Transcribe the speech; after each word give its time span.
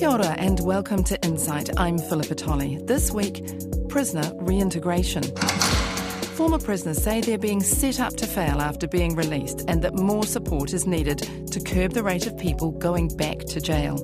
Kia 0.00 0.08
ora 0.08 0.34
and 0.38 0.58
welcome 0.60 1.04
to 1.04 1.20
Insight. 1.20 1.78
I'm 1.78 1.98
Philippa 1.98 2.34
Tolley. 2.34 2.78
This 2.84 3.10
week, 3.10 3.44
prisoner 3.90 4.32
reintegration. 4.36 5.22
Former 6.36 6.58
prisoners 6.58 7.02
say 7.02 7.20
they're 7.20 7.36
being 7.36 7.62
set 7.62 8.00
up 8.00 8.16
to 8.16 8.26
fail 8.26 8.62
after 8.62 8.88
being 8.88 9.14
released 9.14 9.62
and 9.68 9.82
that 9.82 9.92
more 9.92 10.24
support 10.24 10.72
is 10.72 10.86
needed 10.86 11.18
to 11.52 11.60
curb 11.60 11.92
the 11.92 12.02
rate 12.02 12.26
of 12.26 12.38
people 12.38 12.70
going 12.70 13.08
back 13.08 13.40
to 13.40 13.60
jail. 13.60 13.98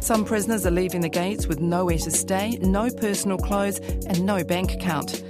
Some 0.00 0.26
prisoners 0.26 0.66
are 0.66 0.70
leaving 0.70 1.00
the 1.00 1.08
gates 1.08 1.46
with 1.46 1.58
nowhere 1.58 1.96
to 1.96 2.10
stay, 2.10 2.58
no 2.60 2.90
personal 2.90 3.38
clothes, 3.38 3.78
and 3.78 4.26
no 4.26 4.44
bank 4.44 4.74
account. 4.74 5.24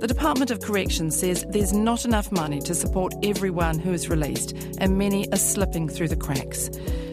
The 0.00 0.08
Department 0.08 0.50
of 0.50 0.58
Corrections 0.58 1.16
says 1.16 1.46
there's 1.50 1.72
not 1.72 2.04
enough 2.04 2.32
money 2.32 2.58
to 2.62 2.74
support 2.74 3.14
everyone 3.22 3.78
who 3.78 3.92
is 3.92 4.10
released, 4.10 4.56
and 4.78 4.98
many 4.98 5.30
are 5.30 5.38
slipping 5.38 5.88
through 5.88 6.08
the 6.08 6.16
cracks. 6.16 6.68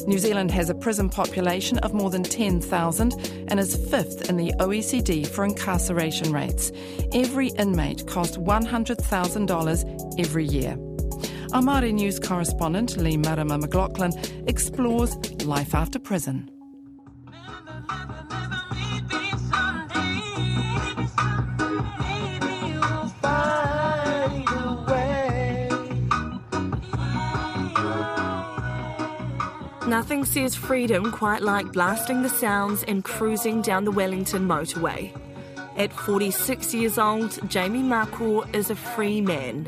New 0.07 0.18
Zealand 0.18 0.52
has 0.52 0.70
a 0.70 0.75
prison 0.75 1.09
population 1.09 1.77
of 1.79 1.93
more 1.93 2.09
than 2.09 2.23
10,000 2.23 3.13
and 3.48 3.59
is 3.59 3.76
fifth 3.89 4.30
in 4.30 4.38
the 4.38 4.53
OECD 4.59 5.26
for 5.27 5.43
incarceration 5.43 6.31
rates. 6.31 6.71
Every 7.13 7.49
inmate 7.49 8.07
costs 8.07 8.38
$100,000 8.38 10.20
every 10.20 10.45
year. 10.45 10.71
Our 11.53 11.62
Māori 11.62 11.93
News 11.93 12.20
correspondent 12.20 12.98
Leigh-Marama 12.98 13.59
McLachlan 13.59 14.48
explores 14.48 15.16
life 15.45 15.76
after 15.76 15.99
prison. 15.99 16.49
Nothing 29.91 30.23
says 30.23 30.55
freedom 30.55 31.12
quite 31.12 31.41
like 31.41 31.73
blasting 31.73 32.22
the 32.22 32.30
sounds 32.30 32.82
and 32.84 33.04
cruising 33.04 33.62
down 33.62 33.84
the 33.84 33.91
Wellington 33.91 34.48
motorway. 34.48 35.12
At 35.76 35.91
46 35.91 36.74
years 36.74 36.98
old, 36.98 37.38
Jamie 37.49 37.84
Marco 37.84 38.43
is 38.54 38.70
a 38.70 38.76
free 38.77 39.20
man. 39.20 39.68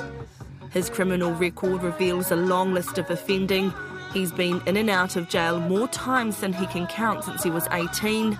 His 0.71 0.89
criminal 0.89 1.33
record 1.33 1.83
reveals 1.83 2.31
a 2.31 2.37
long 2.37 2.73
list 2.73 2.97
of 2.97 3.11
offending. 3.11 3.73
He's 4.13 4.31
been 4.31 4.61
in 4.65 4.77
and 4.77 4.89
out 4.89 5.17
of 5.17 5.27
jail 5.27 5.59
more 5.59 5.89
times 5.89 6.37
than 6.37 6.53
he 6.53 6.67
can 6.67 6.87
count 6.87 7.25
since 7.25 7.43
he 7.43 7.49
was 7.49 7.67
18. 7.73 8.39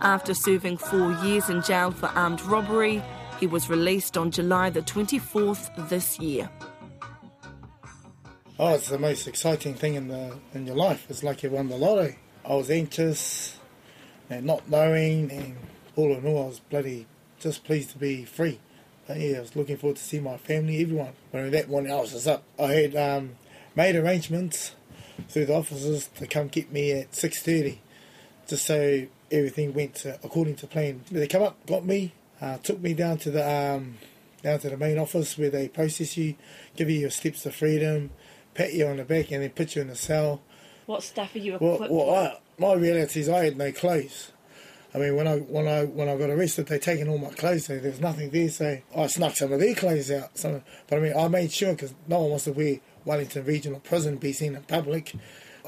After 0.00 0.34
serving 0.34 0.78
four 0.78 1.12
years 1.24 1.48
in 1.48 1.62
jail 1.62 1.92
for 1.92 2.06
armed 2.16 2.42
robbery, 2.42 3.00
he 3.38 3.46
was 3.46 3.70
released 3.70 4.18
on 4.18 4.32
July 4.32 4.70
the 4.70 4.82
24th 4.82 5.88
this 5.88 6.18
year. 6.18 6.50
Oh, 8.64 8.74
it's 8.74 8.88
the 8.88 8.96
most 8.96 9.26
exciting 9.26 9.74
thing 9.74 9.94
in 9.94 10.06
the 10.06 10.38
in 10.54 10.68
your 10.68 10.76
life. 10.76 11.06
It's 11.08 11.24
like 11.24 11.42
you 11.42 11.50
won 11.50 11.68
the 11.68 11.76
lottery. 11.76 12.18
I 12.44 12.54
was 12.54 12.70
anxious 12.70 13.58
and 14.30 14.46
not 14.46 14.70
knowing, 14.70 15.32
and 15.32 15.56
all 15.96 16.12
in 16.12 16.24
all, 16.24 16.44
I 16.44 16.46
was 16.46 16.60
bloody 16.60 17.08
just 17.40 17.64
pleased 17.64 17.90
to 17.90 17.98
be 17.98 18.24
free. 18.24 18.60
But 19.08 19.18
yeah, 19.18 19.38
I 19.38 19.40
was 19.40 19.56
looking 19.56 19.78
forward 19.78 19.96
to 19.96 20.02
see 20.04 20.20
my 20.20 20.36
family, 20.36 20.80
everyone. 20.80 21.14
But 21.32 21.50
that 21.50 21.70
morning 21.70 21.90
I 21.90 21.96
was 21.96 22.24
up, 22.28 22.44
I 22.56 22.74
had 22.74 22.94
um, 22.94 23.30
made 23.74 23.96
arrangements 23.96 24.76
through 25.28 25.46
the 25.46 25.56
officers 25.56 26.06
to 26.18 26.28
come 26.28 26.46
get 26.46 26.70
me 26.70 26.92
at 26.92 27.16
six 27.16 27.42
thirty, 27.42 27.80
just 28.46 28.64
so 28.64 29.06
everything 29.32 29.74
went 29.74 30.06
uh, 30.06 30.18
according 30.22 30.54
to 30.54 30.68
plan. 30.68 31.00
They 31.10 31.26
come 31.26 31.42
up, 31.42 31.66
got 31.66 31.84
me, 31.84 32.12
uh, 32.40 32.58
took 32.58 32.80
me 32.80 32.94
down 32.94 33.18
to 33.18 33.32
the 33.32 33.44
um, 33.44 33.98
down 34.40 34.60
to 34.60 34.70
the 34.70 34.76
main 34.76 34.98
office 34.98 35.36
where 35.36 35.50
they 35.50 35.66
process 35.66 36.16
you, 36.16 36.36
give 36.76 36.88
you 36.88 37.00
your 37.00 37.10
steps 37.10 37.42
to 37.42 37.50
freedom 37.50 38.12
pat 38.54 38.72
you 38.72 38.86
on 38.86 38.98
the 38.98 39.04
back 39.04 39.30
and 39.30 39.42
then 39.42 39.50
put 39.50 39.74
you 39.76 39.82
in 39.82 39.90
a 39.90 39.96
cell. 39.96 40.42
What 40.86 41.02
stuff 41.02 41.34
are 41.34 41.38
you 41.38 41.56
well, 41.60 41.74
equipped 41.74 41.92
well, 41.92 42.06
with? 42.06 42.16
I, 42.16 42.38
my 42.58 42.74
reality 42.74 43.20
is 43.20 43.28
I 43.28 43.44
had 43.44 43.56
no 43.56 43.72
clothes. 43.72 44.32
I 44.94 44.98
mean, 44.98 45.16
when 45.16 45.26
I 45.26 45.38
when 45.38 45.66
I 45.66 45.84
when 45.84 46.08
I 46.08 46.16
got 46.16 46.28
arrested, 46.28 46.66
they 46.66 46.78
taken 46.78 47.08
all 47.08 47.18
my 47.18 47.30
clothes. 47.30 47.66
So 47.66 47.78
there 47.78 47.90
was 47.90 48.00
nothing 48.00 48.30
there. 48.30 48.50
So 48.50 48.78
I 48.94 49.06
snuck 49.06 49.36
some 49.36 49.52
of 49.52 49.60
their 49.60 49.74
clothes 49.74 50.10
out. 50.10 50.36
Some, 50.36 50.62
but 50.88 50.98
I 50.98 51.00
mean, 51.00 51.16
I 51.16 51.28
made 51.28 51.50
sure 51.52 51.72
because 51.72 51.94
no 52.06 52.20
one 52.20 52.30
wants 52.30 52.44
to 52.44 52.52
wear 52.52 52.80
Wellington 53.04 53.44
Regional 53.44 53.80
Prison 53.80 54.16
be 54.16 54.32
seen 54.32 54.54
in 54.54 54.62
public. 54.64 55.14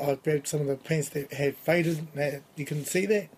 I 0.01 0.17
grabbed 0.17 0.49
some 0.49 0.61
of 0.61 0.67
the 0.67 0.77
pants 0.77 1.09
that 1.11 1.33
had 1.33 1.57
faded. 1.57 2.07
That 2.15 2.43
you 2.57 2.67
couldn't 2.67 2.87
see 2.87 3.07
that. 3.07 3.29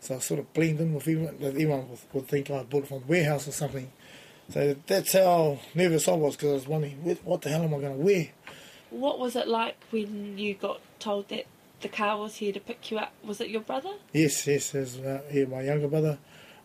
So 0.00 0.16
I 0.16 0.18
sort 0.18 0.40
of 0.40 0.52
blended 0.52 0.80
in 0.80 0.94
with 0.94 1.02
everyone. 1.02 1.38
Everyone 1.42 1.88
would, 1.88 1.98
would 2.12 2.28
think 2.28 2.50
I 2.50 2.62
bought 2.62 2.84
it 2.84 2.88
from 2.88 2.98
a 2.98 3.06
warehouse 3.06 3.48
or 3.48 3.52
something. 3.52 3.90
So 4.50 4.76
that's 4.86 5.12
how 5.12 5.58
nervous 5.74 6.08
I 6.08 6.12
was 6.12 6.36
because 6.36 6.50
I 6.50 6.54
was 6.54 6.68
wondering, 6.68 7.18
what 7.24 7.42
the 7.42 7.48
hell 7.48 7.62
am 7.62 7.74
I 7.74 7.78
going 7.78 7.98
to 7.98 8.04
wear? 8.04 8.28
What 8.92 9.18
was 9.18 9.34
it 9.36 9.48
like 9.48 9.76
when 9.90 10.36
you 10.36 10.52
got 10.54 10.80
told 10.98 11.28
that 11.30 11.46
the 11.80 11.88
car 11.88 12.18
was 12.18 12.36
here 12.36 12.52
to 12.52 12.60
pick 12.60 12.90
you 12.90 12.98
up? 12.98 13.12
Was 13.24 13.40
it 13.40 13.48
your 13.48 13.62
brother? 13.62 13.90
Yes, 14.12 14.46
yes, 14.46 14.74
it 14.74 14.80
was 14.80 14.98
uh, 14.98 15.22
yeah, 15.32 15.46
my 15.46 15.62
younger 15.62 15.88
brother. 15.88 16.18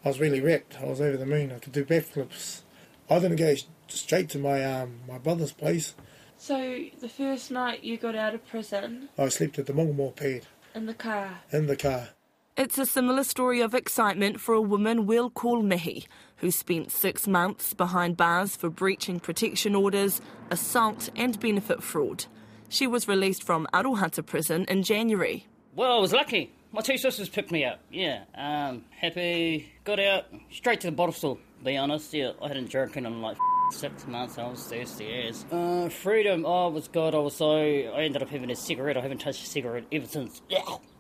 I 0.03 0.09
was 0.09 0.19
really 0.19 0.41
wrecked. 0.41 0.77
I 0.81 0.85
was 0.85 0.99
over 1.01 1.15
the 1.17 1.25
moon. 1.25 1.51
I 1.51 1.59
could 1.59 1.71
do 1.73 1.85
backflips. 1.85 2.61
I 3.09 3.19
didn't 3.19 3.37
go 3.37 3.55
straight 3.87 4.29
to 4.29 4.39
my 4.39 4.63
um, 4.63 4.99
my 5.07 5.17
brother's 5.17 5.53
place. 5.53 5.95
So 6.37 6.83
the 6.99 7.09
first 7.09 7.49
night 7.49 7.83
you 7.83 7.97
got 7.97 8.15
out 8.15 8.35
of 8.35 8.45
prison, 8.45 9.09
I 9.17 9.29
slept 9.29 9.57
at 9.57 9.65
the 9.65 9.73
Mongamore 9.73 10.15
pad 10.15 10.41
in 10.75 10.85
the 10.85 10.93
car. 10.93 11.39
in 11.51 11.67
the 11.67 11.77
car. 11.77 12.09
It's 12.57 12.77
a 12.77 12.85
similar 12.85 13.23
story 13.23 13.61
of 13.61 13.73
excitement 13.73 14.39
for 14.41 14.53
a 14.53 14.61
woman 14.61 15.05
we'll 15.05 15.29
call 15.29 15.61
Mihi, 15.61 16.05
who 16.37 16.51
spent 16.51 16.91
six 16.91 17.27
months 17.27 17.73
behind 17.73 18.17
bars 18.17 18.55
for 18.55 18.69
breaching 18.69 19.19
protection 19.19 19.75
orders, 19.75 20.21
assault, 20.49 21.09
and 21.15 21.39
benefit 21.39 21.83
fraud. 21.83 22.25
She 22.69 22.87
was 22.87 23.07
released 23.07 23.43
from 23.43 23.67
Arohata 23.73 24.25
prison 24.25 24.65
in 24.65 24.83
January. 24.83 25.47
Well, 25.75 25.97
I 25.97 25.99
was 25.99 26.13
lucky. 26.13 26.51
My 26.71 26.81
two 26.81 26.97
sisters 26.97 27.29
picked 27.29 27.51
me 27.51 27.63
up. 27.63 27.79
Yeah, 27.91 28.23
um, 28.35 28.83
happy. 28.89 29.71
Got 29.83 29.99
out 29.99 30.25
straight 30.51 30.81
to 30.81 30.87
the 30.87 30.91
bottle 30.95 31.13
store. 31.13 31.37
Be 31.63 31.77
honest, 31.77 32.13
yeah, 32.13 32.31
I 32.41 32.49
hadn't 32.49 32.69
drinking 32.69 33.05
in 33.05 33.21
like 33.21 33.37
six 33.71 34.05
months. 34.05 34.37
I 34.37 34.47
was 34.47 34.63
thirsty 34.63 35.27
as. 35.27 35.45
Uh, 35.51 35.89
freedom. 35.89 36.45
Oh, 36.45 36.69
was 36.69 36.87
God. 36.87 37.15
I 37.15 37.19
was 37.19 37.35
so. 37.35 37.55
I 37.55 38.03
ended 38.03 38.21
up 38.21 38.29
having 38.29 38.51
a 38.51 38.55
cigarette. 38.55 38.97
I 38.97 39.01
haven't 39.01 39.19
touched 39.19 39.43
a 39.43 39.47
cigarette 39.47 39.85
ever 39.91 40.05
since. 40.05 40.41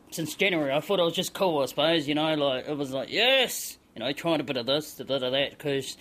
Since 0.09 0.35
January, 0.35 0.71
I 0.71 0.79
thought 0.79 0.99
it 0.99 1.03
was 1.03 1.13
just 1.13 1.33
cool. 1.33 1.61
I 1.61 1.65
suppose 1.65 2.07
you 2.07 2.15
know, 2.15 2.33
like 2.35 2.67
it 2.67 2.77
was 2.77 2.91
like 2.91 3.11
yes, 3.11 3.76
you 3.97 4.03
know, 4.03 4.11
trying 4.11 4.39
a 4.39 4.43
bit 4.43 4.57
of 4.57 4.67
this, 4.67 4.99
a 4.99 5.05
bit 5.05 5.23
of 5.23 5.31
that, 5.31 5.57
because 5.57 5.97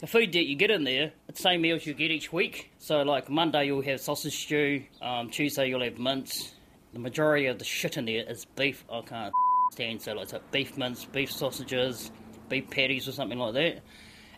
the 0.00 0.06
food 0.06 0.32
that 0.34 0.44
you 0.44 0.54
get 0.54 0.70
in 0.70 0.84
there, 0.84 1.12
it's 1.28 1.38
the 1.38 1.44
same 1.44 1.62
meals 1.62 1.86
you 1.86 1.94
get 1.94 2.10
each 2.10 2.30
week. 2.30 2.70
So, 2.78 3.00
like 3.00 3.30
Monday, 3.30 3.64
you'll 3.64 3.80
have 3.80 4.02
sausage 4.02 4.36
stew. 4.36 4.84
Um, 5.00 5.30
Tuesday, 5.30 5.70
you'll 5.70 5.82
have 5.82 5.98
mince. 5.98 6.52
The 6.92 6.98
majority 6.98 7.46
of 7.46 7.58
the 7.58 7.64
shit 7.64 7.96
in 7.96 8.04
there 8.04 8.22
is 8.28 8.44
beef. 8.44 8.84
I 8.92 9.00
can't 9.00 9.32
stand 9.72 10.02
so 10.02 10.12
like 10.12 10.28
so 10.28 10.40
beef 10.50 10.76
mince, 10.76 11.06
beef 11.06 11.32
sausages, 11.32 12.10
beef 12.50 12.68
patties, 12.68 13.08
or 13.08 13.12
something 13.12 13.38
like 13.38 13.54
that. 13.54 13.80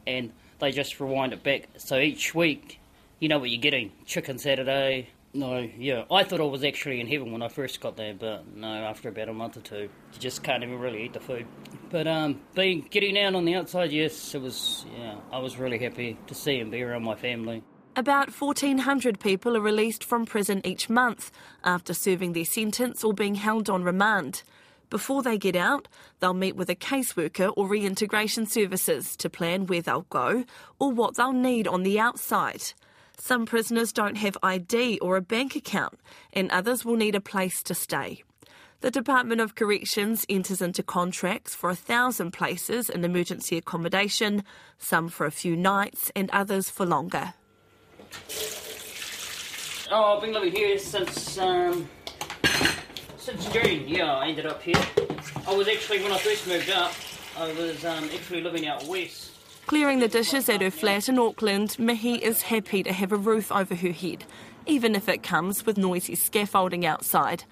And 0.06 0.32
they 0.60 0.70
just 0.70 1.00
rewind 1.00 1.32
it 1.32 1.42
back. 1.42 1.66
So 1.78 1.98
each 1.98 2.32
week, 2.32 2.78
you 3.18 3.28
know 3.28 3.40
what 3.40 3.50
you're 3.50 3.60
getting. 3.60 3.90
Chicken 4.06 4.38
Saturday. 4.38 5.08
No, 5.34 5.58
yeah. 5.58 6.04
I 6.12 6.22
thought 6.22 6.40
I 6.40 6.44
was 6.44 6.62
actually 6.62 7.00
in 7.00 7.08
heaven 7.08 7.32
when 7.32 7.42
I 7.42 7.48
first 7.48 7.80
got 7.80 7.96
there, 7.96 8.14
but 8.14 8.46
no, 8.54 8.68
after 8.68 9.08
about 9.08 9.28
a 9.28 9.32
month 9.32 9.56
or 9.56 9.62
two, 9.62 9.88
you 10.12 10.20
just 10.20 10.44
can't 10.44 10.62
even 10.62 10.78
really 10.78 11.04
eat 11.04 11.12
the 11.12 11.20
food. 11.20 11.46
But 11.90 12.06
um, 12.06 12.40
being 12.54 12.86
getting 12.90 13.18
out 13.18 13.34
on 13.34 13.44
the 13.44 13.56
outside, 13.56 13.90
yes, 13.90 14.34
it 14.34 14.40
was. 14.40 14.86
Yeah, 14.96 15.16
I 15.32 15.38
was 15.38 15.58
really 15.58 15.78
happy 15.78 16.16
to 16.28 16.34
see 16.34 16.60
and 16.60 16.70
be 16.70 16.82
around 16.82 17.02
my 17.02 17.16
family. 17.16 17.62
About 17.96 18.30
1,400 18.32 19.18
people 19.18 19.56
are 19.56 19.60
released 19.60 20.04
from 20.04 20.24
prison 20.24 20.60
each 20.64 20.88
month 20.88 21.32
after 21.64 21.92
serving 21.92 22.32
their 22.32 22.44
sentence 22.44 23.02
or 23.02 23.12
being 23.12 23.34
held 23.34 23.68
on 23.68 23.82
remand. 23.82 24.44
Before 24.90 25.22
they 25.22 25.36
get 25.36 25.56
out, 25.56 25.88
they'll 26.20 26.32
meet 26.32 26.54
with 26.54 26.70
a 26.70 26.76
caseworker 26.76 27.52
or 27.56 27.66
reintegration 27.66 28.46
services 28.46 29.16
to 29.16 29.28
plan 29.28 29.66
where 29.66 29.82
they'll 29.82 30.06
go 30.08 30.44
or 30.78 30.92
what 30.92 31.16
they'll 31.16 31.32
need 31.32 31.66
on 31.66 31.82
the 31.82 31.98
outside. 31.98 32.62
Some 33.16 33.44
prisoners 33.44 33.92
don't 33.92 34.16
have 34.16 34.38
ID 34.42 34.98
or 35.00 35.16
a 35.16 35.20
bank 35.20 35.54
account, 35.54 35.98
and 36.32 36.50
others 36.50 36.84
will 36.84 36.96
need 36.96 37.14
a 37.14 37.20
place 37.20 37.62
to 37.64 37.74
stay. 37.74 38.22
The 38.80 38.90
Department 38.90 39.42
of 39.42 39.56
Corrections 39.56 40.24
enters 40.30 40.62
into 40.62 40.82
contracts 40.82 41.54
for 41.54 41.68
a 41.68 41.74
thousand 41.74 42.30
places 42.30 42.88
in 42.88 43.04
emergency 43.04 43.58
accommodation, 43.58 44.42
some 44.78 45.10
for 45.10 45.26
a 45.26 45.30
few 45.30 45.54
nights 45.54 46.10
and 46.16 46.30
others 46.30 46.70
for 46.70 46.86
longer. 46.86 47.34
Oh, 49.90 50.14
I've 50.14 50.22
been 50.22 50.32
living 50.32 50.52
here 50.52 50.78
since 50.78 51.36
um, 51.36 51.90
since 53.18 53.52
June. 53.52 53.86
Yeah, 53.86 54.16
I 54.16 54.28
ended 54.28 54.46
up 54.46 54.62
here. 54.62 54.80
I 55.46 55.54
was 55.54 55.68
actually 55.68 56.02
when 56.02 56.12
I 56.12 56.18
first 56.18 56.48
moved 56.48 56.70
up, 56.70 56.94
I 57.36 57.52
was 57.52 57.84
um, 57.84 58.04
actually 58.14 58.40
living 58.40 58.66
out 58.66 58.84
west. 58.84 59.32
Clearing 59.66 59.98
the 59.98 60.08
dishes 60.08 60.48
at 60.48 60.62
her 60.62 60.70
flat 60.70 61.06
in 61.06 61.18
Auckland, 61.18 61.78
Mihi 61.78 62.14
is 62.14 62.42
happy 62.42 62.82
to 62.82 62.94
have 62.94 63.12
a 63.12 63.16
roof 63.16 63.52
over 63.52 63.74
her 63.74 63.92
head, 63.92 64.24
even 64.64 64.94
if 64.94 65.06
it 65.06 65.22
comes 65.22 65.66
with 65.66 65.76
noisy 65.76 66.14
scaffolding 66.14 66.86
outside. 66.86 67.44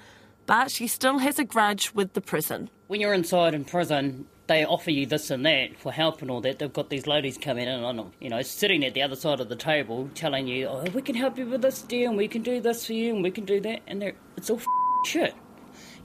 But 0.49 0.71
she 0.71 0.87
still 0.87 1.19
has 1.19 1.39
a 1.39 1.45
grudge 1.45 1.93
with 1.93 2.15
the 2.15 2.23
prison. 2.23 2.71
When 2.87 3.03
you're 3.03 3.13
inside 3.13 3.53
in 3.53 3.67
prison, 3.67 4.27
they 4.47 4.65
offer 4.65 4.91
you 4.91 5.05
this 5.05 5.31
and 5.31 5.45
that 5.45 5.79
for 5.79 5.93
help 5.93 6.23
and 6.23 6.31
all 6.31 6.41
that. 6.41 6.59
They've 6.59 6.73
got 6.73 6.89
these 6.89 7.07
ladies 7.07 7.37
coming 7.37 7.69
in 7.69 7.85
and 7.85 8.13
you 8.19 8.31
know 8.31 8.41
sitting 8.41 8.83
at 8.83 8.95
the 8.95 9.03
other 9.03 9.15
side 9.15 9.41
of 9.41 9.51
the 9.51 9.57
table, 9.57 10.09
telling 10.15 10.49
you, 10.49 10.69
"Oh, 10.69 10.85
we 10.95 11.03
can 11.03 11.17
help 11.17 11.37
you 11.37 11.45
with 11.45 11.61
this 11.61 11.83
deal, 11.83 12.09
and 12.09 12.17
we 12.17 12.29
can 12.29 12.41
do 12.41 12.63
this 12.63 12.87
for 12.87 12.95
you, 12.95 13.15
and 13.15 13.23
we 13.23 13.31
can 13.31 13.45
do 13.45 13.61
that," 13.61 13.83
and 13.87 14.03
it's 14.39 14.49
all 14.49 14.63
shit. 15.05 15.35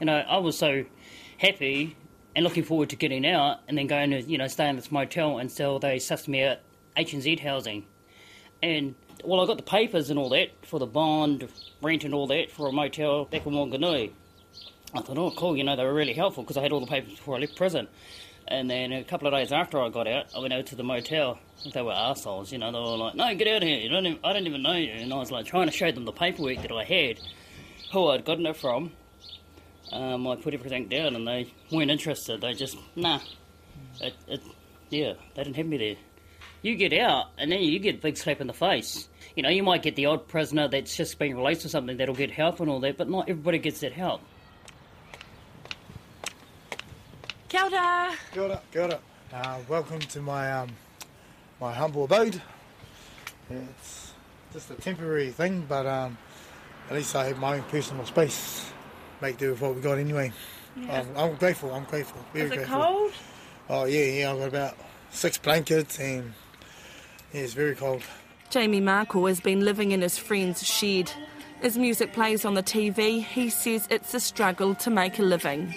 You 0.01 0.07
know, 0.07 0.17
I 0.27 0.39
was 0.39 0.57
so 0.57 0.83
happy 1.37 1.95
and 2.35 2.43
looking 2.43 2.63
forward 2.63 2.89
to 2.89 2.97
getting 2.97 3.25
out 3.25 3.59
and 3.69 3.77
then 3.77 3.87
going 3.87 4.11
to, 4.11 4.21
you 4.23 4.37
know, 4.37 4.47
stay 4.47 4.67
in 4.67 4.75
this 4.75 4.91
motel 4.91 5.37
until 5.37 5.79
they 5.79 5.99
sussed 5.99 6.27
me 6.27 6.43
out 6.43 6.57
HNZ 6.97 7.39
housing. 7.39 7.85
And, 8.61 8.95
well, 9.23 9.39
I 9.39 9.45
got 9.45 9.55
the 9.55 9.63
papers 9.63 10.09
and 10.09 10.19
all 10.19 10.29
that 10.29 10.49
for 10.65 10.79
the 10.79 10.85
bond, 10.85 11.47
rent 11.81 12.03
and 12.03 12.13
all 12.13 12.27
that 12.27 12.51
for 12.51 12.67
a 12.67 12.73
motel 12.73 13.23
back 13.23 13.45
in 13.45 13.53
Wanganui. 13.53 14.11
I 14.95 15.01
thought, 15.01 15.17
oh, 15.17 15.31
cool, 15.31 15.57
you 15.57 15.63
know, 15.63 15.75
they 15.75 15.83
were 15.83 15.93
really 15.93 16.13
helpful 16.13 16.43
because 16.43 16.57
I 16.57 16.61
had 16.61 16.71
all 16.71 16.79
the 16.79 16.87
papers 16.87 17.13
before 17.13 17.35
I 17.35 17.39
left 17.39 17.55
prison. 17.55 17.87
And 18.47 18.69
then 18.69 18.91
a 18.91 19.03
couple 19.03 19.27
of 19.27 19.33
days 19.33 19.51
after 19.51 19.81
I 19.81 19.89
got 19.89 20.07
out, 20.07 20.25
I 20.35 20.39
went 20.39 20.53
out 20.53 20.65
to 20.67 20.75
the 20.75 20.83
motel. 20.83 21.39
They 21.73 21.81
were 21.81 21.93
assholes, 21.93 22.51
you 22.51 22.57
know. 22.57 22.71
They 22.71 22.77
were 22.77 22.97
like, 22.97 23.15
"No, 23.15 23.33
get 23.35 23.47
out 23.47 23.63
of 23.63 23.67
here! 23.67 23.77
You 23.77 23.89
don't 23.89 24.05
even, 24.05 24.19
I 24.23 24.33
don't 24.33 24.45
even 24.45 24.61
know 24.61 24.73
you." 24.73 24.91
And 24.91 25.13
I 25.13 25.17
was 25.17 25.31
like 25.31 25.45
trying 25.45 25.67
to 25.67 25.71
show 25.71 25.89
them 25.91 26.03
the 26.03 26.11
paperwork 26.11 26.61
that 26.61 26.71
I 26.71 26.83
had, 26.83 27.19
who 27.93 28.09
I'd 28.09 28.25
gotten 28.25 28.45
it 28.45 28.57
from. 28.57 28.91
Um, 29.93 30.27
I 30.27 30.35
put 30.35 30.53
everything 30.53 30.89
down, 30.89 31.15
and 31.15 31.25
they 31.25 31.53
weren't 31.71 31.89
interested. 31.89 32.41
They 32.41 32.53
just 32.53 32.77
nah. 32.97 33.19
It, 34.01 34.13
it, 34.27 34.41
yeah, 34.89 35.13
they 35.35 35.43
didn't 35.43 35.55
have 35.55 35.65
me 35.65 35.77
there. 35.77 35.95
You 36.61 36.75
get 36.75 36.93
out, 36.93 37.27
and 37.37 37.51
then 37.51 37.61
you 37.61 37.79
get 37.79 37.95
a 37.95 37.99
big 37.99 38.17
slap 38.17 38.41
in 38.41 38.47
the 38.47 38.53
face. 38.53 39.07
You 39.35 39.43
know, 39.43 39.49
you 39.49 39.63
might 39.63 39.83
get 39.83 39.95
the 39.95 40.07
odd 40.07 40.27
prisoner 40.27 40.67
that's 40.67 40.95
just 40.95 41.17
been 41.17 41.35
released 41.35 41.65
or 41.65 41.69
something 41.69 41.97
that'll 41.97 42.15
get 42.15 42.31
help 42.31 42.59
and 42.59 42.69
all 42.69 42.81
that, 42.81 42.97
but 42.97 43.09
not 43.09 43.29
everybody 43.29 43.57
gets 43.57 43.79
that 43.79 43.93
help. 43.93 44.21
Kia 47.53 47.65
ora. 47.65 48.11
Kia 48.31 48.41
ora, 48.41 48.61
kia 48.71 48.81
ora. 48.81 49.00
Uh, 49.31 49.59
welcome 49.69 50.00
to 50.00 50.19
my 50.19 50.51
um, 50.51 50.69
my 51.61 51.71
humble 51.71 52.05
abode. 52.05 52.41
It's 53.47 54.13
just 54.51 54.71
a 54.71 54.73
temporary 54.73 55.29
thing, 55.29 55.63
but 55.69 55.85
um, 55.85 56.17
at 56.89 56.95
least 56.95 57.15
I 57.15 57.27
have 57.27 57.38
my 57.38 57.57
own 57.57 57.63
personal 57.69 58.07
space. 58.07 58.71
Make 59.21 59.38
do 59.38 59.51
with 59.51 59.61
what 59.61 59.75
we 59.75 59.81
got 59.81 60.00
anyway. 60.00 60.31
I'm, 60.89 61.05
I'm 61.15 61.35
grateful. 61.35 61.71
I'm 61.71 61.83
grateful. 61.83 62.25
Very 62.33 62.45
Is 62.45 62.51
it 62.53 62.55
grateful. 62.55 62.81
cold? 62.81 63.11
Oh 63.69 63.85
yeah, 63.85 64.05
yeah. 64.05 64.31
I've 64.31 64.39
got 64.39 64.47
about 64.47 64.77
six 65.11 65.38
blankets, 65.38 66.00
and 66.00 66.33
yeah, 67.31 67.41
it's 67.41 67.53
very 67.53 67.75
cold. 67.75 68.01
Jamie 68.50 68.81
Markle 68.81 69.27
has 69.27 69.39
been 69.39 69.59
living 69.59 69.91
in 69.91 70.01
his 70.01 70.17
friend's 70.17 70.65
shed. 70.65 71.11
As 71.61 71.77
music 71.77 72.13
plays 72.13 72.45
on 72.45 72.55
the 72.55 72.63
TV, 72.63 73.23
he 73.23 73.51
says 73.51 73.88
it's 73.91 74.15
a 74.15 74.19
struggle 74.19 74.73
to 74.73 74.89
make 74.89 75.19
a 75.19 75.23
living. 75.23 75.71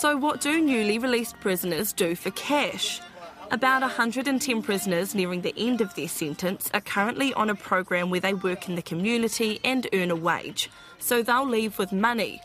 So, 0.00 0.16
what 0.16 0.40
do 0.40 0.62
newly 0.62 0.98
released 0.98 1.38
prisoners 1.40 1.92
do 1.92 2.14
for 2.14 2.30
cash? 2.30 3.02
About 3.50 3.82
110 3.82 4.62
prisoners 4.62 5.14
nearing 5.14 5.42
the 5.42 5.52
end 5.58 5.82
of 5.82 5.94
their 5.94 6.08
sentence 6.08 6.70
are 6.72 6.80
currently 6.80 7.34
on 7.34 7.50
a 7.50 7.54
program 7.54 8.08
where 8.08 8.18
they 8.18 8.32
work 8.32 8.66
in 8.66 8.76
the 8.76 8.82
community 8.82 9.60
and 9.62 9.86
earn 9.92 10.10
a 10.10 10.16
wage, 10.16 10.70
so 10.98 11.22
they'll 11.22 11.46
leave 11.46 11.78
with 11.78 11.92
money. 11.92 12.40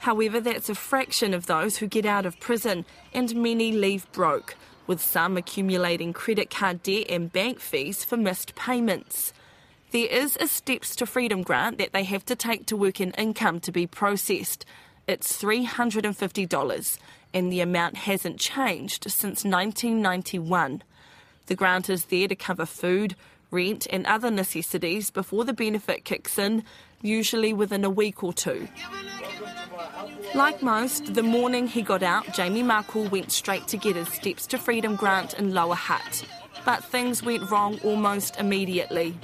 However, 0.00 0.40
that's 0.40 0.68
a 0.68 0.74
fraction 0.74 1.32
of 1.32 1.46
those 1.46 1.76
who 1.76 1.86
get 1.86 2.06
out 2.06 2.26
of 2.26 2.40
prison, 2.40 2.84
and 3.14 3.36
many 3.36 3.70
leave 3.70 4.10
broke, 4.10 4.56
with 4.88 5.00
some 5.00 5.36
accumulating 5.36 6.12
credit 6.12 6.50
card 6.50 6.82
debt 6.82 7.06
and 7.08 7.32
bank 7.32 7.60
fees 7.60 8.02
for 8.02 8.16
missed 8.16 8.56
payments. 8.56 9.32
There 9.92 10.08
is 10.08 10.36
a 10.40 10.48
Steps 10.48 10.96
to 10.96 11.06
Freedom 11.06 11.42
grant 11.42 11.78
that 11.78 11.92
they 11.92 12.02
have 12.02 12.24
to 12.24 12.34
take 12.34 12.66
to 12.66 12.76
work 12.76 13.00
in 13.00 13.12
income 13.12 13.60
to 13.60 13.70
be 13.70 13.86
processed. 13.86 14.66
It's 15.08 15.40
$350, 15.40 16.98
and 17.32 17.52
the 17.52 17.60
amount 17.60 17.96
hasn't 17.96 18.40
changed 18.40 19.04
since 19.04 19.44
1991. 19.44 20.82
The 21.46 21.54
grant 21.54 21.88
is 21.88 22.06
there 22.06 22.26
to 22.26 22.34
cover 22.34 22.66
food, 22.66 23.14
rent, 23.52 23.86
and 23.88 24.04
other 24.06 24.32
necessities 24.32 25.10
before 25.12 25.44
the 25.44 25.52
benefit 25.52 26.04
kicks 26.04 26.40
in, 26.40 26.64
usually 27.02 27.52
within 27.52 27.84
a 27.84 27.90
week 27.90 28.24
or 28.24 28.32
two. 28.32 28.66
Like 30.34 30.60
most, 30.60 31.14
the 31.14 31.22
morning 31.22 31.68
he 31.68 31.82
got 31.82 32.02
out, 32.02 32.34
Jamie 32.34 32.64
Markle 32.64 33.04
went 33.04 33.30
straight 33.30 33.68
to 33.68 33.76
get 33.76 33.94
his 33.94 34.08
Steps 34.08 34.44
to 34.48 34.58
Freedom 34.58 34.96
grant 34.96 35.34
in 35.34 35.54
Lower 35.54 35.76
Hutt. 35.76 36.26
But 36.64 36.82
things 36.82 37.22
went 37.22 37.48
wrong 37.48 37.78
almost 37.84 38.40
immediately. 38.40 39.16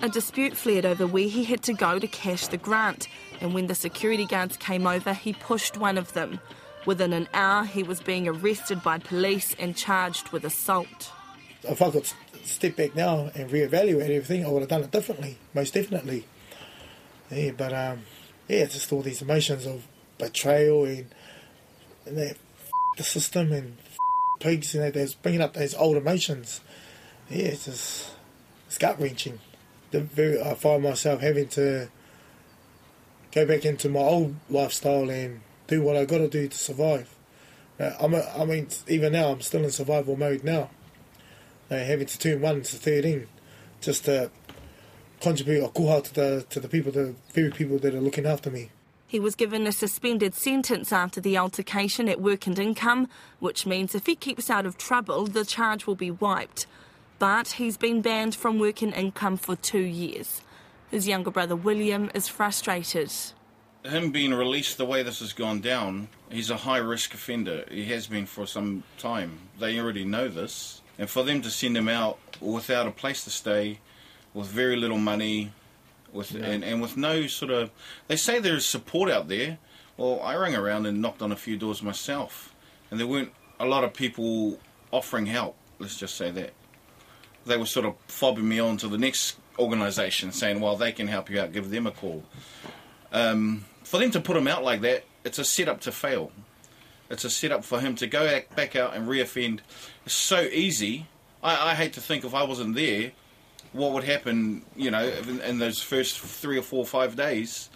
A 0.00 0.08
dispute 0.08 0.56
flared 0.56 0.86
over 0.86 1.06
where 1.06 1.28
he 1.28 1.44
had 1.44 1.62
to 1.62 1.72
go 1.72 1.98
to 1.98 2.06
cash 2.06 2.46
the 2.46 2.56
grant, 2.56 3.08
and 3.40 3.54
when 3.54 3.66
the 3.66 3.74
security 3.74 4.26
guards 4.26 4.56
came 4.56 4.86
over, 4.86 5.12
he 5.12 5.32
pushed 5.32 5.76
one 5.76 5.98
of 5.98 6.12
them. 6.12 6.40
Within 6.86 7.12
an 7.12 7.28
hour, 7.32 7.64
he 7.64 7.82
was 7.82 8.00
being 8.00 8.28
arrested 8.28 8.82
by 8.82 8.98
police 8.98 9.54
and 9.58 9.76
charged 9.76 10.28
with 10.30 10.44
assault. 10.44 11.12
If 11.62 11.80
I 11.80 11.90
could 11.90 12.12
step 12.44 12.76
back 12.76 12.94
now 12.94 13.30
and 13.34 13.50
reevaluate 13.50 14.02
everything, 14.02 14.44
I 14.44 14.48
would 14.48 14.60
have 14.60 14.68
done 14.68 14.82
it 14.82 14.90
differently, 14.90 15.38
most 15.54 15.74
definitely. 15.74 16.26
Yeah, 17.30 17.52
but 17.56 17.72
um, 17.72 18.02
yeah, 18.48 18.58
it's 18.58 18.74
just 18.74 18.92
all 18.92 19.00
these 19.00 19.22
emotions 19.22 19.66
of 19.66 19.86
betrayal 20.18 20.84
and, 20.84 21.06
and 22.06 22.18
that 22.18 22.36
the 22.96 23.02
system 23.02 23.52
and 23.52 23.78
pigs, 24.40 24.74
you 24.74 24.80
know, 24.80 24.90
there's 24.90 25.14
bringing 25.14 25.40
up 25.40 25.54
those 25.54 25.74
old 25.74 25.96
emotions. 25.96 26.60
Yeah, 27.30 27.46
it's 27.46 27.64
just 27.64 28.10
it's 28.66 28.78
gut 28.78 29.00
wrenching. 29.00 29.40
I 29.94 30.54
find 30.54 30.82
myself 30.82 31.20
having 31.20 31.48
to 31.48 31.88
go 33.34 33.44
back 33.44 33.64
into 33.64 33.88
my 33.88 34.00
old 34.00 34.36
lifestyle 34.48 35.10
and 35.10 35.40
do 35.66 35.82
what 35.82 35.96
I 35.96 36.04
got 36.04 36.18
to 36.18 36.28
do 36.28 36.48
to 36.48 36.56
survive. 36.56 37.14
Uh, 37.78 37.90
I'm 38.00 38.14
a, 38.14 38.22
I 38.36 38.44
mean, 38.44 38.68
even 38.86 39.12
now, 39.12 39.30
I'm 39.30 39.40
still 39.40 39.64
in 39.64 39.70
survival 39.72 40.16
mode 40.16 40.44
now. 40.44 40.70
Uh, 41.70 41.78
having 41.78 42.06
to 42.06 42.18
turn 42.18 42.40
one 42.40 42.62
to 42.62 42.76
13 42.76 43.26
just 43.80 44.04
to 44.04 44.30
contribute 45.20 45.64
a 45.64 45.68
koha 45.68 46.04
to 46.04 46.14
the, 46.14 46.46
to 46.50 46.60
the 46.60 46.68
people, 46.68 46.92
the 46.92 47.14
very 47.32 47.50
people 47.50 47.78
that 47.78 47.94
are 47.94 48.00
looking 48.00 48.26
after 48.26 48.50
me. 48.50 48.70
He 49.06 49.18
was 49.18 49.34
given 49.34 49.66
a 49.66 49.72
suspended 49.72 50.34
sentence 50.34 50.92
after 50.92 51.20
the 51.20 51.36
altercation 51.36 52.08
at 52.08 52.20
Work 52.20 52.46
and 52.46 52.58
Income, 52.58 53.08
which 53.40 53.66
means 53.66 53.94
if 53.94 54.06
he 54.06 54.14
keeps 54.14 54.50
out 54.50 54.66
of 54.66 54.78
trouble, 54.78 55.26
the 55.26 55.44
charge 55.44 55.86
will 55.86 55.94
be 55.94 56.10
wiped. 56.10 56.66
But 57.18 57.52
he's 57.52 57.76
been 57.76 58.02
banned 58.02 58.34
from 58.34 58.58
Work 58.58 58.82
and 58.82 58.92
Income 58.92 59.38
for 59.38 59.56
two 59.56 59.78
years. 59.78 60.42
His 60.94 61.08
younger 61.08 61.32
brother 61.32 61.56
William 61.56 62.08
is 62.14 62.28
frustrated. 62.28 63.12
him 63.84 64.12
being 64.12 64.32
released 64.32 64.78
the 64.78 64.84
way 64.84 65.02
this 65.02 65.18
has 65.18 65.32
gone 65.32 65.60
down, 65.60 66.06
he's 66.30 66.50
a 66.50 66.56
high 66.56 66.78
risk 66.78 67.14
offender. 67.14 67.64
He 67.68 67.86
has 67.86 68.06
been 68.06 68.26
for 68.26 68.46
some 68.46 68.84
time. 68.96 69.40
They 69.58 69.80
already 69.80 70.04
know 70.04 70.28
this. 70.28 70.82
And 70.96 71.10
for 71.10 71.24
them 71.24 71.42
to 71.42 71.50
send 71.50 71.76
him 71.76 71.88
out 71.88 72.20
without 72.40 72.86
a 72.86 72.92
place 72.92 73.24
to 73.24 73.30
stay, 73.30 73.80
with 74.34 74.46
very 74.46 74.76
little 74.76 74.98
money, 74.98 75.50
with 76.12 76.32
and, 76.32 76.62
and 76.62 76.80
with 76.80 76.96
no 76.96 77.26
sort 77.26 77.50
of 77.50 77.72
they 78.06 78.14
say 78.14 78.38
there's 78.38 78.64
support 78.64 79.10
out 79.10 79.26
there. 79.26 79.58
Well, 79.96 80.20
I 80.22 80.36
rang 80.36 80.54
around 80.54 80.86
and 80.86 81.02
knocked 81.02 81.22
on 81.22 81.32
a 81.32 81.36
few 81.36 81.56
doors 81.56 81.82
myself, 81.82 82.54
and 82.92 83.00
there 83.00 83.08
weren't 83.08 83.32
a 83.58 83.66
lot 83.66 83.82
of 83.82 83.94
people 83.94 84.60
offering 84.92 85.26
help. 85.26 85.56
Let's 85.80 85.98
just 85.98 86.14
say 86.14 86.30
that. 86.30 86.52
They 87.46 87.56
were 87.56 87.66
sort 87.66 87.84
of 87.84 87.94
fobbing 88.06 88.44
me 88.44 88.60
on 88.60 88.76
to 88.76 88.86
the 88.86 88.96
next 88.96 89.38
organisation, 89.58 90.32
saying, 90.32 90.60
"Well, 90.60 90.76
they 90.76 90.92
can 90.92 91.08
help 91.08 91.30
you 91.30 91.40
out. 91.40 91.52
Give 91.52 91.70
them 91.70 91.86
a 91.86 91.90
call." 91.90 92.24
um, 93.12 93.64
for 93.84 93.98
them 93.98 94.10
to 94.10 94.20
put 94.20 94.36
him 94.36 94.48
out 94.48 94.64
like 94.64 94.80
that, 94.80 95.04
it's 95.24 95.38
a 95.38 95.44
setup 95.44 95.80
to 95.82 95.92
fail. 95.92 96.32
It's 97.10 97.24
a 97.24 97.30
setup 97.30 97.64
for 97.64 97.80
him 97.80 97.94
to 97.96 98.06
go 98.06 98.40
back- 98.56 98.76
out 98.76 98.94
and 98.94 99.06
reoffend. 99.06 99.60
It's 100.04 100.14
so 100.14 100.40
easy. 100.40 101.06
I, 101.42 101.70
I 101.70 101.74
hate 101.74 101.92
to 101.94 102.00
think 102.00 102.24
if 102.24 102.34
I 102.34 102.42
wasn't 102.42 102.74
there, 102.74 103.12
what 103.72 103.92
would 103.92 104.04
happen, 104.04 104.64
you 104.74 104.90
know, 104.90 105.06
in, 105.06 105.40
in 105.40 105.58
those 105.58 105.80
first 105.80 106.18
three 106.18 106.58
or 106.58 106.62
four 106.62 106.84
five 106.86 107.14
days 107.14 107.68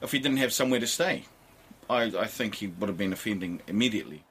if 0.00 0.12
he 0.12 0.18
didn't 0.18 0.38
have 0.38 0.52
somewhere 0.52 0.80
to 0.80 0.86
stay. 0.86 1.24
I, 1.88 2.04
I 2.04 2.26
think 2.26 2.56
he 2.56 2.66
would 2.66 2.88
have 2.88 2.98
been 2.98 3.12
offending 3.12 3.60
immediately. 3.66 4.24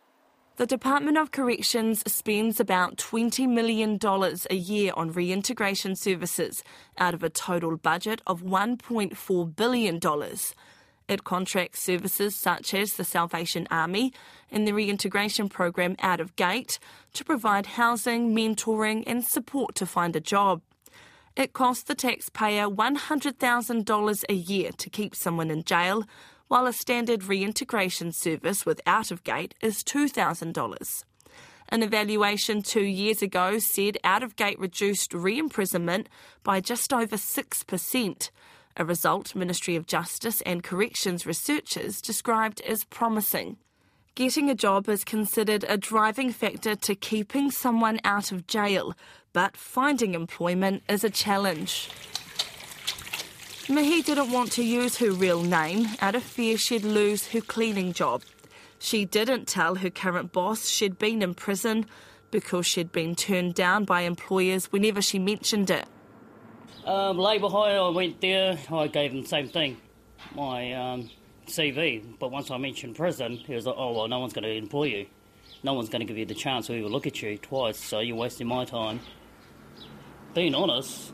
The 0.58 0.66
Department 0.68 1.18
of 1.18 1.32
Corrections 1.32 2.04
spends 2.12 2.60
about 2.60 2.98
$20 2.98 3.48
million 3.48 3.98
a 4.04 4.56
year 4.56 4.92
on 4.98 5.14
reintegration 5.14 5.96
services 5.96 6.62
out 6.98 7.14
of 7.14 7.24
a 7.24 7.30
total 7.30 7.78
budget 7.78 8.22
of 8.28 8.44
$1.4 8.44 9.56
billion. 9.56 10.00
It 11.08 11.24
contracts 11.24 11.82
services 11.82 12.36
such 12.36 12.74
as 12.74 12.94
the 12.94 13.06
Salvation 13.06 13.66
Army 13.72 14.14
and 14.52 14.68
the 14.68 14.74
reintegration 14.74 15.48
program 15.48 15.96
Out 16.02 16.20
of 16.20 16.36
Gate 16.36 16.80
to 17.14 17.24
provide 17.24 17.66
housing, 17.66 18.36
mentoring, 18.36 19.06
and 19.08 19.24
support 19.24 19.74
to 19.76 19.86
find 19.86 20.18
a 20.18 20.22
job. 20.22 20.62
It 21.38 21.54
costs 21.54 21.84
the 21.84 21.96
taxpayer 21.96 22.68
$100,000 22.68 24.24
a 24.28 24.34
year 24.34 24.72
to 24.78 24.90
keep 24.90 25.16
someone 25.16 25.50
in 25.50 25.64
jail, 25.64 26.04
while 26.52 26.68
a 26.68 26.74
standard 26.74 27.24
reintegration 27.24 28.12
service 28.12 28.66
with 28.66 28.82
Out 28.86 29.10
of 29.10 29.24
Gate 29.24 29.56
is 29.62 29.86
$2,000. 29.86 31.04
An 31.70 31.82
evaluation 31.82 32.62
two 32.62 32.84
years 32.84 33.22
ago 33.22 33.58
said 33.58 33.98
Out 34.04 34.22
of 34.22 34.36
Gate 34.36 34.60
reduced 34.60 35.14
re 35.14 35.40
imprisonment 35.40 36.10
by 36.44 36.60
just 36.60 36.92
over 36.92 37.16
6%, 37.16 38.30
a 38.76 38.84
result 38.84 39.34
Ministry 39.34 39.78
of 39.78 39.88
Justice 39.88 40.42
and 40.42 40.62
Corrections 40.62 41.26
researchers 41.26 42.02
described 42.02 42.60
as 42.68 42.84
promising. 42.84 43.56
Getting 44.16 44.50
a 44.50 44.54
job 44.54 44.90
is 44.90 45.06
considered 45.06 45.64
a 45.70 45.78
driving 45.78 46.34
factor 46.34 46.76
to 46.76 46.96
keeping 46.96 47.50
someone 47.50 48.02
out 48.04 48.34
of 48.34 48.46
jail, 48.46 48.94
but 49.32 49.56
finding 49.56 50.16
employment 50.16 50.84
is 50.90 51.06
a 51.06 51.10
challenge. 51.10 51.90
Mihi 53.72 54.02
didn't 54.02 54.32
want 54.32 54.52
to 54.54 54.64
use 54.66 54.98
her 54.98 55.12
real 55.12 55.44
name 55.44 55.88
out 56.02 56.14
of 56.14 56.24
fear 56.24 56.58
she'd 56.58 56.84
lose 56.84 57.28
her 57.28 57.40
cleaning 57.40 57.94
job. 57.94 58.22
She 58.80 59.06
didn't 59.06 59.48
tell 59.48 59.76
her 59.76 59.90
current 59.90 60.34
boss 60.34 60.68
she'd 60.68 61.00
been 61.00 61.22
in 61.22 61.34
prison 61.36 61.86
because 62.32 62.68
she'd 62.68 62.92
been 62.92 63.16
turned 63.16 63.54
down 63.54 63.86
by 63.86 64.02
employers 64.02 64.74
whenever 64.74 65.02
she 65.02 65.20
mentioned 65.20 65.70
it. 65.70 65.86
Um, 66.86 67.18
labour 67.18 67.48
hire, 67.48 67.80
I 67.80 67.90
went 67.90 68.20
there, 68.20 68.58
I 68.70 68.88
gave 68.88 69.14
them 69.14 69.22
the 69.22 69.28
same 69.30 69.48
thing, 69.48 69.78
my 70.36 70.74
um, 70.74 71.10
CV. 71.48 72.04
But 72.20 72.30
once 72.30 72.52
I 72.52 72.58
mentioned 72.58 72.98
prison, 72.98 73.38
he 73.38 73.56
was 73.56 73.66
like, 73.66 73.76
oh, 73.78 73.94
well, 73.94 74.08
no 74.10 74.20
one's 74.20 74.34
going 74.34 74.44
to 74.44 74.52
employ 74.52 74.84
you. 74.86 75.06
No 75.64 75.76
one's 75.76 75.88
going 75.88 76.02
to 76.02 76.06
give 76.06 76.18
you 76.18 76.26
the 76.26 76.36
chance 76.36 76.68
to 76.68 76.74
even 76.74 76.92
look 76.92 77.08
at 77.08 77.22
you 77.22 77.38
twice, 77.38 77.78
so 77.78 78.00
you're 78.00 78.18
wasting 78.18 78.48
my 78.48 78.66
time. 78.66 79.00
Being 80.34 80.56
honest, 80.56 81.14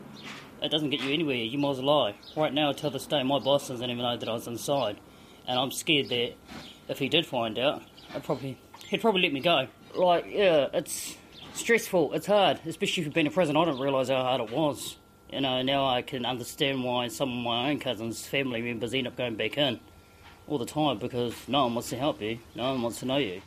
it 0.62 0.70
doesn't 0.70 0.90
get 0.90 1.00
you 1.00 1.12
anywhere. 1.12 1.36
You 1.36 1.58
might 1.58 1.70
as 1.70 1.76
well 1.78 1.86
lie. 1.86 2.14
Right 2.36 2.52
now, 2.52 2.72
till 2.72 2.90
this 2.90 3.06
day, 3.06 3.22
my 3.22 3.38
boss 3.38 3.68
doesn't 3.68 3.88
even 3.88 4.02
know 4.02 4.16
that 4.16 4.28
I 4.28 4.32
was 4.32 4.46
inside. 4.46 4.98
And 5.46 5.58
I'm 5.58 5.70
scared 5.70 6.08
that 6.10 6.34
if 6.88 6.98
he 6.98 7.08
did 7.08 7.26
find 7.26 7.58
out, 7.58 7.82
I'd 8.14 8.24
probably, 8.24 8.58
he'd 8.88 9.00
probably 9.00 9.22
let 9.22 9.32
me 9.32 9.40
go. 9.40 9.68
Like, 9.94 10.26
yeah, 10.28 10.68
it's 10.72 11.16
stressful. 11.54 12.12
It's 12.12 12.26
hard, 12.26 12.60
especially 12.66 13.02
if 13.02 13.06
you've 13.06 13.14
been 13.14 13.26
in 13.26 13.32
prison. 13.32 13.56
I 13.56 13.64
didn't 13.64 13.80
realise 13.80 14.08
how 14.08 14.22
hard 14.22 14.40
it 14.40 14.50
was. 14.50 14.96
You 15.32 15.40
know, 15.42 15.62
now 15.62 15.86
I 15.86 16.02
can 16.02 16.24
understand 16.24 16.82
why 16.82 17.08
some 17.08 17.30
of 17.30 17.44
my 17.44 17.70
own 17.70 17.78
cousins, 17.78 18.26
family 18.26 18.62
members 18.62 18.94
end 18.94 19.06
up 19.06 19.16
going 19.16 19.36
back 19.36 19.58
in 19.58 19.78
all 20.46 20.58
the 20.58 20.66
time 20.66 20.98
because 20.98 21.34
no 21.46 21.64
one 21.64 21.74
wants 21.74 21.90
to 21.90 21.96
help 21.96 22.22
you, 22.22 22.38
no 22.54 22.72
one 22.72 22.82
wants 22.82 23.00
to 23.00 23.06
know 23.06 23.18
you. 23.18 23.42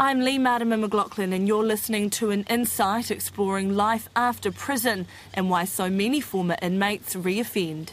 I'm 0.00 0.20
Leigh-Marama 0.20 0.78
McLachlan, 0.78 1.34
and 1.34 1.48
you're 1.48 1.64
listening 1.64 2.08
to 2.10 2.30
an 2.30 2.44
insight 2.48 3.10
exploring 3.10 3.74
life 3.74 4.08
after 4.14 4.52
prison 4.52 5.08
and 5.34 5.50
why 5.50 5.64
so 5.64 5.90
many 5.90 6.20
former 6.20 6.54
inmates 6.62 7.16
reoffend. 7.16 7.88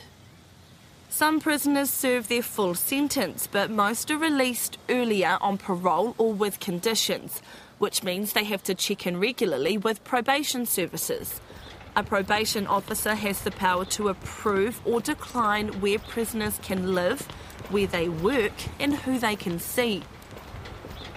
Some 1.09 1.39
prisoners 1.39 1.89
serve 1.89 2.27
their 2.27 2.43
full 2.43 2.75
sentence, 2.75 3.47
but 3.47 3.71
most 3.71 4.11
are 4.11 4.19
released 4.19 4.77
earlier 4.87 5.39
on 5.41 5.57
parole 5.57 6.13
or 6.19 6.31
with 6.31 6.59
conditions, 6.59 7.41
which 7.79 8.03
means 8.03 8.33
they 8.33 8.43
have 8.43 8.61
to 8.65 8.75
check 8.75 9.07
in 9.07 9.19
regularly 9.19 9.75
with 9.75 10.03
probation 10.03 10.67
services. 10.67 11.41
A 11.95 12.03
probation 12.03 12.67
officer 12.67 13.15
has 13.15 13.41
the 13.41 13.49
power 13.49 13.83
to 13.85 14.09
approve 14.09 14.79
or 14.85 15.01
decline 15.01 15.81
where 15.81 15.97
prisoners 15.97 16.59
can 16.61 16.93
live, 16.93 17.23
where 17.71 17.87
they 17.87 18.09
work, 18.09 18.53
and 18.79 18.93
who 18.93 19.17
they 19.17 19.35
can 19.35 19.57
see. 19.57 20.03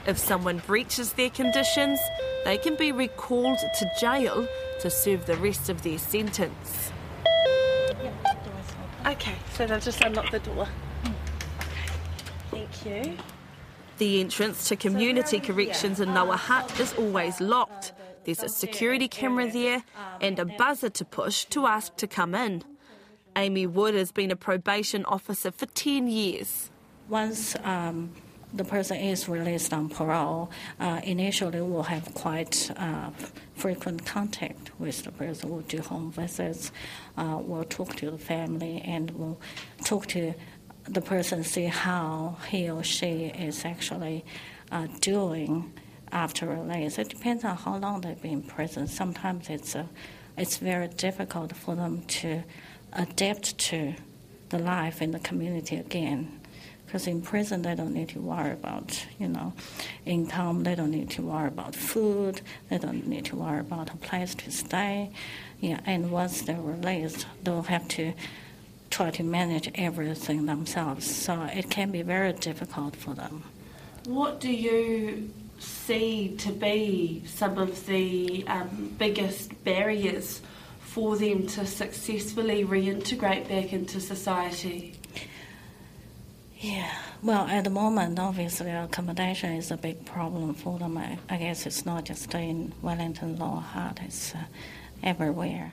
If 0.09 0.17
someone 0.17 0.63
breaches 0.67 1.13
their 1.13 1.29
conditions, 1.29 2.01
they 2.47 2.57
can 2.57 2.77
be 2.77 2.93
recalled 2.93 3.59
to 3.59 3.91
jail 4.01 4.49
to 4.81 4.89
serve 4.89 5.27
the 5.27 5.37
rest 5.37 5.69
of 5.69 5.83
their 5.83 5.99
sentence. 5.99 6.93
Okay, 9.07 9.35
so 9.53 9.67
they'll 9.67 9.79
just 9.79 10.01
unlock 10.01 10.31
the 10.31 10.39
door. 10.39 10.67
Thank 12.51 12.87
you. 12.87 13.19
The 13.99 14.21
entrance 14.21 14.67
to 14.69 14.77
community 14.77 15.41
corrections 15.41 16.01
in 16.01 16.15
Lower 16.15 16.37
Hutt 16.37 16.81
is 16.81 16.95
always 16.95 17.39
locked. 17.39 17.93
There's 18.25 18.43
a 18.43 18.49
security 18.49 19.09
camera 19.09 19.51
there 19.51 19.85
and 20.23 20.39
a 20.39 20.47
buzzer 20.47 20.89
to 20.89 21.05
push 21.05 21.45
to 21.47 21.67
ask 21.67 21.95
to 21.97 22.07
come 22.07 22.35
in. 22.35 22.65
Amy 23.37 23.67
Wood 23.67 23.95
has 23.95 24.11
been 24.11 24.31
a 24.31 24.37
probation 24.37 25.05
officer 25.05 25.51
for 25.51 25.67
10 25.67 26.09
years. 26.09 26.71
Once 27.11 27.57
um, 27.63 28.11
the 28.53 28.65
person 28.65 28.97
is 28.97 29.29
released 29.29 29.73
on 29.73 29.89
parole, 29.89 30.51
uh, 30.81 31.01
initially 31.05 31.61
we'll 31.61 31.83
have 31.83 32.15
quite 32.15 32.71
uh, 32.77 33.11
frequent 33.55 34.07
contact 34.07 34.71
with 34.79 35.03
the 35.05 35.13
person. 35.13 35.51
We'll 35.51 35.61
do 35.63 35.83
home 35.83 36.11
visits, 36.13 36.73
uh, 37.17 37.39
we'll 37.41 37.65
talk 37.65 37.97
to 37.97 38.11
the 38.11 38.19
family, 38.19 38.81
and 38.85 39.11
we'll 39.13 39.41
talk 39.85 40.07
to 40.09 40.35
the 40.85 41.01
person, 41.01 41.45
see 41.45 41.65
how 41.67 42.39
he 42.49 42.71
or 42.71 42.83
she 42.83 43.27
is 43.27 43.65
actually 43.65 44.25
uh, 44.73 44.87
doing 45.01 45.73
after 46.11 46.47
release. 46.47 46.99
It 46.99 47.11
depends 47.11 47.45
on 47.45 47.57
how 47.57 47.77
long 47.77 48.01
they've 48.01 48.21
been 48.21 48.33
in 48.33 48.43
prison. 48.43 48.87
Sometimes 48.87 49.51
it's 49.51 49.77
it's 50.39 50.59
very 50.59 50.89
difficult 50.89 51.55
for 51.55 51.75
them 51.75 52.03
to 52.03 52.45
adapt 52.93 53.59
to 53.59 53.95
the 54.51 54.59
life 54.59 55.03
in 55.03 55.11
the 55.11 55.19
community 55.19 55.77
again. 55.77 56.38
Because 56.89 57.07
in 57.07 57.21
prison, 57.21 57.61
they 57.61 57.75
don't 57.75 57.93
need 57.93 58.09
to 58.09 58.19
worry 58.19 58.53
about, 58.53 59.05
you 59.19 59.29
know, 59.29 59.53
income. 60.07 60.65
They 60.65 60.75
don't 60.75 60.91
need 60.91 61.11
to 61.11 61.23
worry 61.23 61.49
about 61.49 61.75
food. 61.75 62.41
They 62.71 62.79
don't 62.79 63.07
need 63.07 63.27
to 63.27 63.37
worry 63.37 63.61
about 63.61 63.93
a 63.93 63.97
place 63.99 64.35
to 64.37 64.51
stay. 64.51 65.11
Yeah, 65.61 65.81
and 65.85 66.11
once 66.11 66.41
they're 66.41 66.59
released, 66.59 67.27
they'll 67.45 67.61
have 67.61 67.87
to 67.89 68.15
try 68.89 69.11
to 69.11 69.23
manage 69.23 69.71
everything 69.75 70.47
themselves. 70.47 71.15
So 71.15 71.43
it 71.43 71.69
can 71.69 71.91
be 71.91 72.01
very 72.01 72.33
difficult 72.33 72.97
for 72.97 73.13
them. 73.13 73.43
What 74.07 74.41
do 74.41 74.51
you 74.51 75.29
see 75.59 76.37
to 76.39 76.53
be 76.53 77.23
some 77.27 77.59
of 77.59 77.85
the 77.85 78.47
um, 78.47 78.95
biggest 78.97 79.63
barriers 79.63 80.41
for 80.81 81.19
them 81.19 81.47
to 81.49 81.67
successfully 81.67 82.65
reintegrate 82.65 83.47
back 83.47 83.75
into 83.75 84.01
society? 84.01 84.95
Yeah, 86.61 86.93
well, 87.23 87.47
at 87.47 87.65
the 87.65 87.71
moment, 87.71 88.19
obviously, 88.19 88.73
accommodation 88.73 89.53
is 89.53 89.71
a 89.71 89.77
big 89.77 90.05
problem 90.05 90.55
for 90.55 90.77
them. 90.79 90.99
I, 90.99 91.19
I 91.31 91.37
guess 91.37 91.67
it's 91.67 91.87
not 91.87 92.05
just 92.05 92.35
in 92.35 92.75
Wellington 92.83 93.37
Lower 93.37 93.61
Hutt, 93.61 94.01
it's 94.03 94.35
uh, 94.35 94.39
everywhere. 95.05 95.73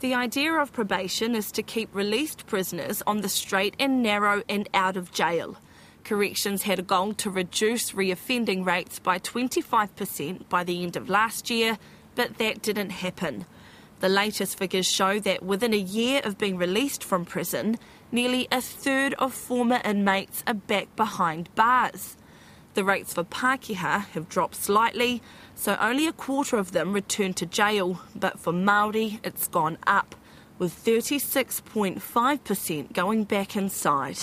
The 0.00 0.14
idea 0.14 0.52
of 0.52 0.74
probation 0.74 1.34
is 1.34 1.50
to 1.52 1.62
keep 1.62 1.94
released 1.94 2.46
prisoners 2.46 3.02
on 3.06 3.22
the 3.22 3.30
straight 3.30 3.74
and 3.78 4.02
narrow 4.02 4.42
and 4.46 4.68
out 4.74 4.98
of 4.98 5.10
jail. 5.10 5.56
Corrections 6.04 6.64
had 6.64 6.78
a 6.78 6.82
goal 6.82 7.14
to 7.14 7.30
reduce 7.30 7.92
reoffending 7.92 8.66
rates 8.66 8.98
by 8.98 9.18
25% 9.20 10.48
by 10.50 10.64
the 10.64 10.82
end 10.82 10.96
of 10.96 11.08
last 11.08 11.48
year, 11.48 11.78
but 12.14 12.36
that 12.36 12.60
didn't 12.60 12.90
happen. 12.90 13.46
The 14.02 14.08
latest 14.08 14.58
figures 14.58 14.90
show 14.90 15.20
that 15.20 15.44
within 15.44 15.72
a 15.72 15.76
year 15.76 16.20
of 16.24 16.36
being 16.36 16.56
released 16.56 17.04
from 17.04 17.24
prison, 17.24 17.78
nearly 18.10 18.48
a 18.50 18.60
third 18.60 19.14
of 19.14 19.32
former 19.32 19.80
inmates 19.84 20.42
are 20.44 20.54
back 20.54 20.96
behind 20.96 21.54
bars. 21.54 22.16
The 22.74 22.82
rates 22.82 23.14
for 23.14 23.22
Pākehā 23.22 24.08
have 24.08 24.28
dropped 24.28 24.56
slightly, 24.56 25.22
so 25.54 25.76
only 25.80 26.08
a 26.08 26.12
quarter 26.12 26.58
of 26.58 26.72
them 26.72 26.92
return 26.92 27.32
to 27.34 27.46
jail, 27.46 28.00
but 28.16 28.40
for 28.40 28.52
Māori 28.52 29.20
it's 29.22 29.46
gone 29.46 29.78
up, 29.86 30.16
with 30.58 30.74
36.5% 30.74 32.92
going 32.92 33.22
back 33.22 33.54
inside. 33.54 34.18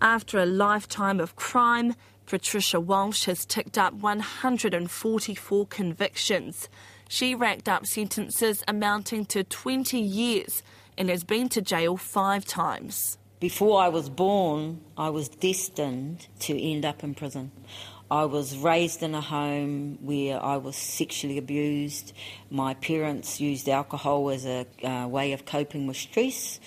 After 0.00 0.40
a 0.40 0.46
lifetime 0.46 1.20
of 1.20 1.36
crime, 1.36 1.94
Patricia 2.32 2.80
Walsh 2.80 3.26
has 3.26 3.44
ticked 3.44 3.76
up 3.76 3.92
144 3.92 5.66
convictions. 5.66 6.70
She 7.06 7.34
racked 7.34 7.68
up 7.68 7.84
sentences 7.84 8.64
amounting 8.66 9.26
to 9.26 9.44
20 9.44 9.98
years 9.98 10.62
and 10.96 11.10
has 11.10 11.24
been 11.24 11.50
to 11.50 11.60
jail 11.60 11.98
five 11.98 12.46
times. 12.46 13.18
Before 13.38 13.82
I 13.82 13.88
was 13.90 14.08
born, 14.08 14.80
I 14.96 15.10
was 15.10 15.28
destined 15.28 16.26
to 16.38 16.58
end 16.58 16.86
up 16.86 17.04
in 17.04 17.14
prison. 17.14 17.52
I 18.10 18.24
was 18.24 18.56
raised 18.56 19.02
in 19.02 19.14
a 19.14 19.20
home 19.20 19.98
where 20.00 20.42
I 20.42 20.56
was 20.56 20.74
sexually 20.74 21.36
abused. 21.36 22.14
My 22.48 22.72
parents 22.72 23.42
used 23.42 23.68
alcohol 23.68 24.30
as 24.30 24.46
a 24.46 24.66
uh, 24.82 25.06
way 25.06 25.32
of 25.32 25.44
coping 25.44 25.86
with 25.86 25.98
stress 25.98 26.60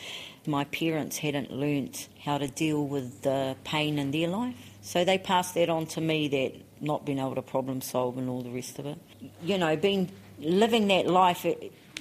my 0.47 0.63
parents 0.65 1.17
hadn't 1.17 1.51
learnt 1.51 2.07
how 2.23 2.37
to 2.37 2.47
deal 2.47 2.85
with 2.85 3.21
the 3.21 3.55
pain 3.63 3.97
in 3.97 4.11
their 4.11 4.27
life. 4.27 4.74
So 4.85 5.03
they 5.03 5.17
passed 5.17 5.55
that 5.55 5.67
on 5.67 5.87
to 5.87 5.99
me 5.99 6.27
that 6.27 6.53
not 6.79 7.07
being 7.07 7.17
able 7.17 7.33
to 7.33 7.41
problem 7.41 7.81
solve 7.81 8.19
and 8.19 8.29
all 8.29 8.43
the 8.43 8.51
rest 8.51 8.77
of 8.77 8.85
it. 8.85 8.99
You 9.41 9.57
know, 9.57 9.75
being 9.75 10.11
living 10.37 10.89
that 10.89 11.07
life 11.07 11.43
at, 11.43 11.57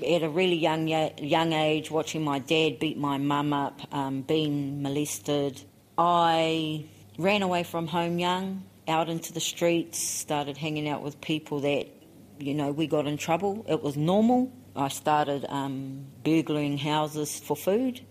at 0.06 0.22
a 0.22 0.28
really 0.28 0.56
young 0.56 0.86
young 0.86 1.54
age, 1.54 1.90
watching 1.90 2.22
my 2.22 2.40
dad 2.40 2.78
beat 2.78 2.98
my 2.98 3.16
mum 3.16 3.54
up, 3.54 3.80
um, 3.90 4.20
being 4.20 4.82
molested. 4.82 5.62
I 5.96 6.84
ran 7.16 7.40
away 7.40 7.62
from 7.62 7.86
home 7.86 8.18
young, 8.18 8.64
out 8.86 9.08
into 9.08 9.32
the 9.32 9.40
streets, 9.40 9.98
started 9.98 10.58
hanging 10.58 10.86
out 10.86 11.02
with 11.02 11.18
people 11.22 11.60
that, 11.60 11.86
you 12.38 12.52
know, 12.52 12.70
we 12.70 12.86
got 12.86 13.06
in 13.06 13.16
trouble. 13.16 13.64
It 13.66 13.82
was 13.82 13.96
normal. 13.96 14.52
I 14.76 14.88
started 14.88 15.46
um, 15.48 16.04
burglaring 16.22 16.76
houses 16.76 17.40
for 17.40 17.56
food. 17.56 18.02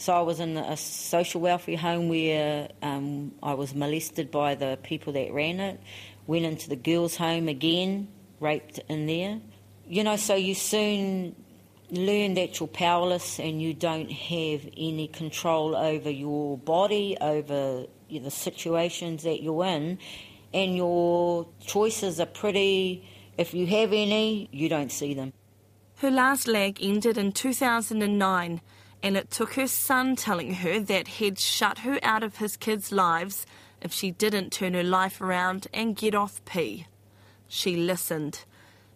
So 0.00 0.14
I 0.14 0.22
was 0.22 0.40
in 0.40 0.56
a 0.56 0.78
social 0.78 1.42
welfare 1.42 1.76
home 1.76 2.08
where 2.08 2.70
um, 2.80 3.32
I 3.42 3.52
was 3.52 3.74
molested 3.74 4.30
by 4.30 4.54
the 4.54 4.78
people 4.82 5.12
that 5.12 5.30
ran 5.30 5.60
it. 5.60 5.78
Went 6.26 6.46
into 6.46 6.70
the 6.70 6.76
girls' 6.76 7.16
home 7.16 7.48
again, 7.48 8.08
raped 8.40 8.80
in 8.88 9.04
there. 9.04 9.40
You 9.86 10.02
know, 10.02 10.16
so 10.16 10.34
you 10.34 10.54
soon 10.54 11.36
learn 11.90 12.32
that 12.32 12.58
you're 12.58 12.66
powerless 12.66 13.38
and 13.38 13.60
you 13.60 13.74
don't 13.74 14.10
have 14.10 14.66
any 14.74 15.06
control 15.06 15.76
over 15.76 16.08
your 16.08 16.56
body, 16.56 17.18
over 17.20 17.84
the 18.10 18.30
situations 18.30 19.24
that 19.24 19.42
you're 19.42 19.66
in, 19.66 19.98
and 20.54 20.74
your 20.78 21.46
choices 21.60 22.20
are 22.20 22.26
pretty. 22.26 23.06
If 23.36 23.52
you 23.52 23.66
have 23.66 23.92
any, 23.92 24.48
you 24.50 24.70
don't 24.70 24.90
see 24.90 25.12
them. 25.12 25.34
Her 25.96 26.10
last 26.10 26.48
lag 26.48 26.78
ended 26.80 27.18
in 27.18 27.32
2009, 27.32 28.62
and 29.02 29.16
it 29.16 29.30
took 29.30 29.54
her 29.54 29.66
son 29.66 30.16
telling 30.16 30.54
her 30.54 30.80
that 30.80 31.08
he'd 31.08 31.38
shut 31.38 31.78
her 31.78 31.98
out 32.02 32.22
of 32.22 32.36
his 32.36 32.56
kids' 32.56 32.92
lives 32.92 33.46
if 33.80 33.92
she 33.92 34.10
didn't 34.10 34.52
turn 34.52 34.74
her 34.74 34.82
life 34.82 35.20
around 35.20 35.66
and 35.72 35.96
get 35.96 36.14
off 36.14 36.44
P. 36.44 36.86
She 37.48 37.76
listened. 37.76 38.44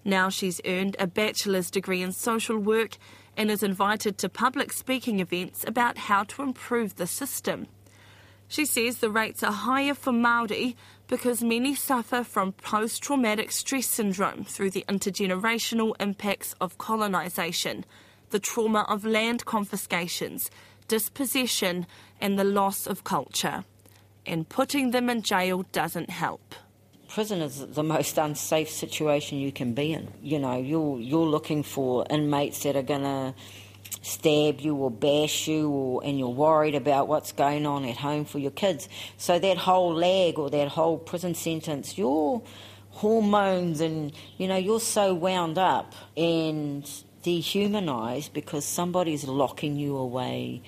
Now 0.05 0.29
she's 0.29 0.61
earned 0.67 0.97
a 0.99 1.07
bachelor's 1.07 1.71
degree 1.71 2.03
in 2.03 2.13
social 2.13 2.59
work 2.59 2.99
and 3.37 3.51
is 3.51 3.63
invited 3.63 4.19
to 4.19 4.29
public 4.29 4.73
speaking 4.73 5.21
events 5.21 5.65
about 5.67 5.97
how 5.97 6.25
to 6.25 6.43
improve 6.43 6.97
the 6.97 7.07
system. 7.07 7.67
She 8.47 8.67
says 8.67 8.99
the 8.99 9.11
rates 9.11 9.43
are 9.43 9.53
higher 9.53 9.95
for 9.95 10.13
Māori 10.13 10.77
because 11.09 11.43
many 11.43 11.75
suffer 11.75 12.23
from 12.23 12.53
post 12.53 13.03
traumatic 13.03 13.51
stress 13.51 13.87
syndrome 13.87 14.45
through 14.45 14.71
the 14.71 14.85
intergenerational 14.89 15.95
impacts 15.99 16.55
of 16.61 16.79
colonisation, 16.79 17.85
the 18.31 18.39
trauma 18.39 18.87
of 18.89 19.05
land 19.05 19.45
confiscations, 19.45 20.51
dispossession, 20.89 21.87
and 22.21 22.39
the 22.39 22.45
loss 22.45 22.87
of 22.87 23.05
culture. 23.05 23.65
And 24.27 24.49
putting 24.49 24.91
them 24.91 25.11
in 25.11 25.23
jail 25.23 25.65
doesn't 25.73 26.11
help 26.11 26.55
prison 27.15 27.41
is 27.41 27.65
the 27.69 27.83
most 27.85 28.19
unsafe 28.19 28.69
situation 28.69 29.39
you 29.39 29.53
can 29.53 29.73
be 29.73 29.93
in. 29.93 30.13
You 30.21 30.41
know, 30.41 30.59
you're 30.59 30.99
you're 30.99 31.27
looking 31.27 31.63
for 31.63 32.05
inmates 32.11 32.65
that 32.65 32.75
are 32.75 32.83
going 32.83 33.03
to 33.03 33.35
stab 34.03 34.61
you 34.61 34.75
or 34.75 34.91
bash 34.91 35.47
you, 35.47 35.71
or, 35.71 36.05
and 36.05 36.19
you're 36.19 36.29
worried 36.29 36.75
about 36.75 37.07
what's 37.07 37.31
going 37.31 37.67
on 37.67 37.85
at 37.85 37.97
home 37.97 38.25
for 38.25 38.41
your 38.41 38.51
kids. 38.51 38.89
So 39.17 39.39
that 39.39 39.59
whole 39.59 39.95
lag 39.95 40.39
or 40.41 40.51
that 40.51 40.69
whole 40.69 40.99
prison 40.99 41.35
sentence, 41.35 41.97
your 41.97 42.43
hormones 42.91 43.81
and 43.81 44.13
you 44.37 44.47
know 44.47 44.57
you're 44.57 44.79
so 44.79 45.15
wound 45.15 45.59
up 45.59 45.95
and 46.17 46.89
dehumanized 47.25 48.33
because 48.33 48.65
somebody's 48.65 49.25
locking 49.25 49.77
you 49.77 49.97
away 49.97 50.63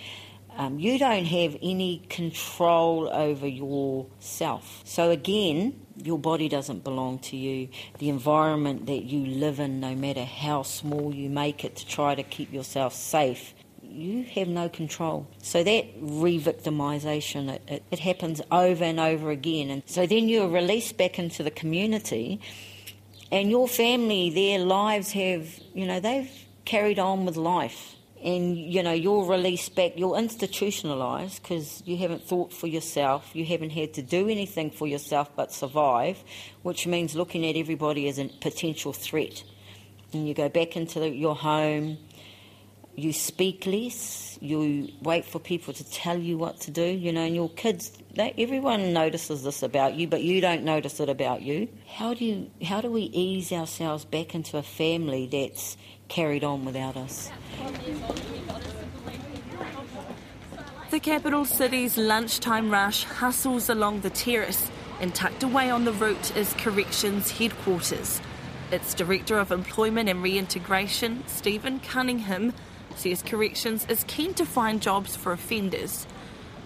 um, 0.59 0.79
you 0.79 0.99
don't 0.99 1.27
have 1.27 1.57
any 1.63 2.03
control 2.09 3.11
over 3.11 3.47
yourself. 3.47 4.81
So, 4.85 5.11
again, 5.11 5.79
your 6.03 6.19
body 6.19 6.49
doesn't 6.49 6.83
belong 6.83 7.19
to 7.21 7.37
you. 7.37 7.69
The 7.99 8.09
environment 8.09 8.87
that 8.87 9.05
you 9.05 9.27
live 9.27 9.61
in, 9.61 9.81
no 9.81 9.95
matter 9.95 10.25
how 10.25 10.63
small 10.63 11.15
you 11.15 11.29
make 11.29 11.65
it 11.65 11.77
to 11.77 11.87
try 11.87 12.15
to 12.15 12.23
keep 12.23 12.53
yourself 12.53 12.95
safe, 12.95 13.55
you 13.83 14.25
have 14.25 14.49
no 14.49 14.69
control. 14.71 15.27
So 15.43 15.63
that 15.63 15.87
re-victimisation, 16.01 17.51
it, 17.51 17.63
it, 17.69 17.83
it 17.91 17.99
happens 17.99 18.41
over 18.51 18.85
and 18.85 18.99
over 18.99 19.31
again. 19.31 19.71
And 19.71 19.83
so 19.87 20.07
then 20.07 20.29
you're 20.29 20.49
released 20.49 20.97
back 20.97 21.19
into 21.19 21.43
the 21.43 21.51
community 21.51 22.41
and 23.31 23.51
your 23.51 23.69
family, 23.69 24.31
their 24.31 24.59
lives 24.59 25.13
have, 25.13 25.49
you 25.75 25.87
know, 25.87 26.01
they've 26.01 26.31
carried 26.67 26.99
on 26.99 27.25
with 27.25 27.37
life. 27.37 27.95
And 28.23 28.57
you 28.57 28.83
know 28.83 28.93
you're 28.93 29.27
released 29.27 29.75
back 29.77 29.93
you're 29.97 30.17
institutionalized 30.19 31.43
because 31.43 31.83
you 31.85 31.99
haven't 31.99 32.27
thought 32.27 32.51
for 32.51 32.67
yourself 32.67 33.31
you 33.35 33.45
haven't 33.45 33.71
had 33.71 33.93
to 33.95 34.03
do 34.03 34.27
anything 34.29 34.71
for 34.71 34.89
yourself 34.89 35.31
but 35.37 35.53
survive 35.53 36.25
which 36.63 36.87
means 36.87 37.15
looking 37.15 37.47
at 37.47 37.57
everybody 37.57 38.09
as 38.09 38.19
a 38.19 38.25
potential 38.41 38.95
threat. 38.95 39.45
And 40.15 40.27
you 40.27 40.33
go 40.33 40.49
back 40.49 40.77
into 40.77 40.99
the, 40.99 41.11
your 41.11 41.37
home 41.37 41.99
you 42.95 43.13
speak 43.13 43.67
less 43.67 44.39
you 44.41 44.89
wait 45.03 45.27
for 45.27 45.39
people 45.39 45.75
to 45.75 45.85
tell 45.91 46.19
you 46.19 46.39
what 46.39 46.59
to 46.63 46.71
do 46.71 46.85
you 46.85 47.13
know 47.13 47.21
and 47.21 47.35
your 47.35 47.51
kids 47.51 47.93
they, 48.17 48.33
everyone 48.39 48.95
notices 48.95 49.43
this 49.45 49.63
about 49.63 49.95
you 49.95 50.09
but 50.09 50.23
you 50.23 50.41
don't 50.41 50.65
notice 50.65 51.01
it 51.01 51.09
about 51.11 51.43
you. 51.43 51.69
How 51.87 52.15
do 52.15 52.25
you 52.25 52.51
how 52.65 52.81
do 52.81 52.91
we 52.91 53.03
ease 53.03 53.53
ourselves 53.53 54.07
back 54.07 54.35
into 54.35 54.57
a 54.57 54.63
family 54.63 55.29
that's 55.31 55.77
carried 56.09 56.45
on 56.45 56.65
without 56.65 56.97
us. 56.97 57.31
The 60.91 61.01
capital 61.01 61.45
city's 61.45 61.99
lunchtime 61.99 62.71
rush 62.71 63.05
hustles 63.05 63.69
along 63.69 64.01
the 64.01 64.11
terrace, 64.11 64.71
and 65.01 65.15
tucked 65.15 65.43
away 65.43 65.69
on 65.69 65.85
the 65.85 65.93
route 65.93 66.37
is 66.37 66.55
Corrections 66.55 67.33
headquarters. 67.33 68.21
Its 68.71 68.95
Director 68.95 69.39
of 69.39 69.53
Employment 69.53 70.09
and 70.09 70.23
Reintegration, 70.23 71.23
Stephen 71.27 71.81
Cunningham, 71.81 72.55
says 72.95 73.23
Corrections 73.23 73.87
is 73.89 74.05
keen 74.05 74.33
to 74.35 74.47
find 74.47 74.81
jobs 74.81 75.15
for 75.15 75.33
offenders. 75.33 76.07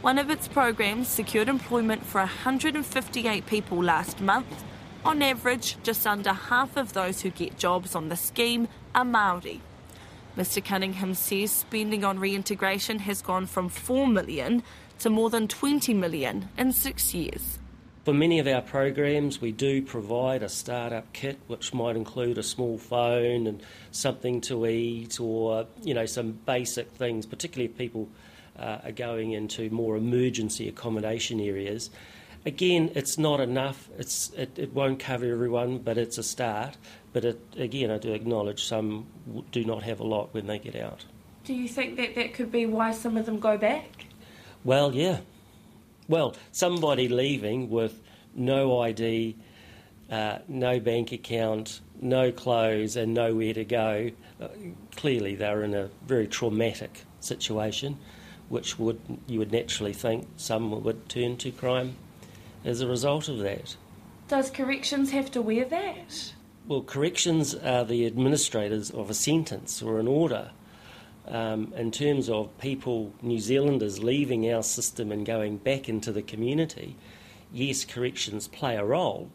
One 0.00 0.18
of 0.18 0.30
its 0.30 0.48
programs 0.48 1.08
secured 1.08 1.48
employment 1.48 2.06
for 2.06 2.20
158 2.20 3.46
people 3.46 3.82
last 3.82 4.20
month. 4.20 4.64
On 5.04 5.20
average, 5.20 5.76
just 5.82 6.06
under 6.06 6.32
half 6.32 6.76
of 6.76 6.92
those 6.92 7.22
who 7.22 7.30
get 7.30 7.58
jobs 7.58 7.94
on 7.94 8.08
the 8.08 8.16
scheme 8.16 8.68
are 8.94 9.04
Māori. 9.04 9.60
Mr 10.36 10.64
Cunningham 10.64 11.14
says 11.14 11.50
spending 11.50 12.04
on 12.04 12.18
reintegration 12.18 13.00
has 13.00 13.22
gone 13.22 13.46
from 13.46 13.68
4 13.68 14.06
million 14.06 14.62
to 15.00 15.10
more 15.10 15.30
than 15.30 15.48
20 15.48 15.94
million 15.94 16.48
in 16.56 16.72
six 16.72 17.14
years. 17.14 17.58
For 18.04 18.14
many 18.14 18.38
of 18.38 18.46
our 18.46 18.62
programs, 18.62 19.40
we 19.40 19.52
do 19.52 19.82
provide 19.82 20.42
a 20.42 20.48
start-up 20.48 21.12
kit, 21.12 21.38
which 21.48 21.74
might 21.74 21.96
include 21.96 22.38
a 22.38 22.42
small 22.42 22.78
phone 22.78 23.46
and 23.46 23.62
something 23.90 24.40
to 24.42 24.66
eat, 24.66 25.20
or 25.20 25.66
you 25.82 25.92
know 25.92 26.06
some 26.06 26.32
basic 26.32 26.90
things. 26.92 27.26
Particularly 27.26 27.70
if 27.70 27.76
people 27.76 28.08
uh, 28.58 28.78
are 28.84 28.92
going 28.92 29.32
into 29.32 29.68
more 29.70 29.96
emergency 29.96 30.68
accommodation 30.68 31.40
areas. 31.40 31.90
Again, 32.46 32.90
it's 32.94 33.18
not 33.18 33.38
enough. 33.38 33.90
It's, 33.98 34.30
it, 34.30 34.58
it 34.58 34.72
won't 34.72 34.98
cover 34.98 35.30
everyone, 35.30 35.78
but 35.78 35.98
it's 35.98 36.16
a 36.16 36.22
start. 36.22 36.78
But 37.12 37.24
it, 37.24 37.40
again, 37.56 37.90
I 37.90 37.98
do 37.98 38.12
acknowledge 38.12 38.64
some 38.64 39.06
do 39.50 39.64
not 39.64 39.82
have 39.82 40.00
a 40.00 40.04
lot 40.04 40.32
when 40.32 40.46
they 40.46 40.58
get 40.58 40.76
out. 40.76 41.04
Do 41.44 41.54
you 41.54 41.68
think 41.68 41.96
that 41.96 42.14
that 42.14 42.34
could 42.34 42.52
be 42.52 42.66
why 42.66 42.92
some 42.92 43.16
of 43.16 43.26
them 43.26 43.40
go 43.40 43.58
back? 43.58 44.06
Well, 44.62 44.94
yeah. 44.94 45.20
Well, 46.08 46.36
somebody 46.52 47.08
leaving 47.08 47.70
with 47.70 48.00
no 48.34 48.80
ID, 48.80 49.36
uh, 50.10 50.38
no 50.48 50.78
bank 50.80 51.12
account, 51.12 51.80
no 52.00 52.30
clothes, 52.30 52.96
and 52.96 53.14
nowhere 53.14 53.54
to 53.54 53.64
go, 53.64 54.10
uh, 54.40 54.48
clearly 54.96 55.34
they're 55.34 55.62
in 55.62 55.74
a 55.74 55.88
very 56.06 56.26
traumatic 56.26 57.04
situation, 57.20 57.98
which 58.48 58.78
would 58.78 59.00
you 59.26 59.38
would 59.38 59.52
naturally 59.52 59.92
think 59.92 60.26
some 60.36 60.82
would 60.82 61.08
turn 61.08 61.36
to 61.38 61.50
crime 61.50 61.96
as 62.64 62.80
a 62.80 62.86
result 62.86 63.28
of 63.28 63.38
that. 63.38 63.76
Does 64.28 64.50
corrections 64.50 65.10
have 65.10 65.30
to 65.32 65.42
wear 65.42 65.64
that? 65.64 66.32
Well, 66.70 66.82
corrections 66.82 67.52
are 67.52 67.84
the 67.84 68.06
administrators 68.06 68.92
of 68.92 69.10
a 69.10 69.14
sentence 69.14 69.82
or 69.82 69.98
an 69.98 70.06
order. 70.06 70.52
Um, 71.26 71.72
in 71.76 71.90
terms 71.90 72.30
of 72.30 72.56
people, 72.58 73.12
New 73.22 73.40
Zealanders 73.40 74.04
leaving 74.04 74.48
our 74.52 74.62
system 74.62 75.10
and 75.10 75.26
going 75.26 75.56
back 75.56 75.88
into 75.88 76.12
the 76.12 76.22
community, 76.22 76.94
yes, 77.52 77.84
corrections 77.84 78.46
play 78.46 78.76
a 78.76 78.84
role, 78.84 79.32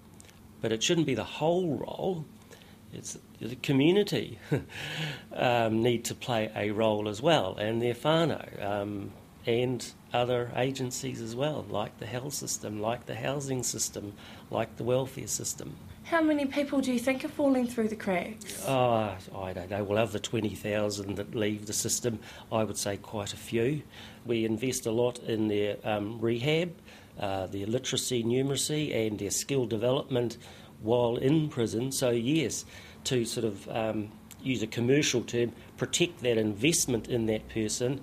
but 0.61 0.71
it 0.71 0.81
shouldn't 0.81 1.07
be 1.07 1.13
the 1.13 1.25
whole 1.25 1.75
role. 1.75 2.23
It's 2.93 3.17
the 3.41 3.57
community 3.57 4.39
um, 5.33 5.83
need 5.83 6.05
to 6.05 6.15
play 6.15 6.49
a 6.55 6.71
role 6.71 7.09
as 7.09 7.21
well, 7.21 7.57
and 7.57 7.81
their 7.81 7.95
whānau, 7.95 8.65
um, 8.65 9.11
and 9.45 9.85
other 10.13 10.53
agencies 10.55 11.19
as 11.19 11.35
well, 11.35 11.65
like 11.69 11.97
the 11.97 12.05
health 12.05 12.33
system, 12.33 12.79
like 12.79 13.07
the 13.07 13.15
housing 13.15 13.61
system, 13.61 14.13
like 14.49 14.77
the 14.77 14.85
welfare 14.85 15.27
system. 15.27 15.75
How 16.05 16.21
many 16.21 16.45
people 16.45 16.81
do 16.81 16.93
you 16.93 16.99
think 16.99 17.25
are 17.25 17.29
falling 17.29 17.65
through 17.65 17.87
the 17.87 17.95
cracks? 17.95 18.63
Oh, 18.67 19.15
I 19.35 19.53
don't 19.53 19.71
know. 19.71 19.83
Well, 19.83 19.97
of 19.97 20.11
the 20.11 20.19
20,000 20.19 21.15
that 21.15 21.33
leave 21.33 21.65
the 21.65 21.73
system, 21.73 22.19
I 22.51 22.63
would 22.63 22.77
say 22.77 22.97
quite 22.97 23.33
a 23.33 23.37
few. 23.37 23.81
We 24.23 24.45
invest 24.45 24.85
a 24.85 24.91
lot 24.91 25.17
in 25.23 25.47
their 25.47 25.77
um, 25.83 26.21
rehab, 26.21 26.75
uh, 27.19 27.47
their 27.47 27.65
literacy, 27.65 28.23
numeracy, 28.23 28.95
and 28.95 29.17
their 29.17 29.31
skill 29.31 29.65
development 29.65 30.37
while 30.83 31.17
in 31.17 31.49
prison. 31.49 31.91
So, 31.91 32.11
yes, 32.11 32.65
to 33.05 33.25
sort 33.25 33.47
of 33.47 33.67
um, 33.69 34.11
use 34.43 34.61
a 34.61 34.67
commercial 34.67 35.23
term, 35.23 35.53
protect 35.75 36.21
that 36.21 36.37
investment 36.37 37.07
in 37.07 37.25
that 37.25 37.49
person 37.49 37.99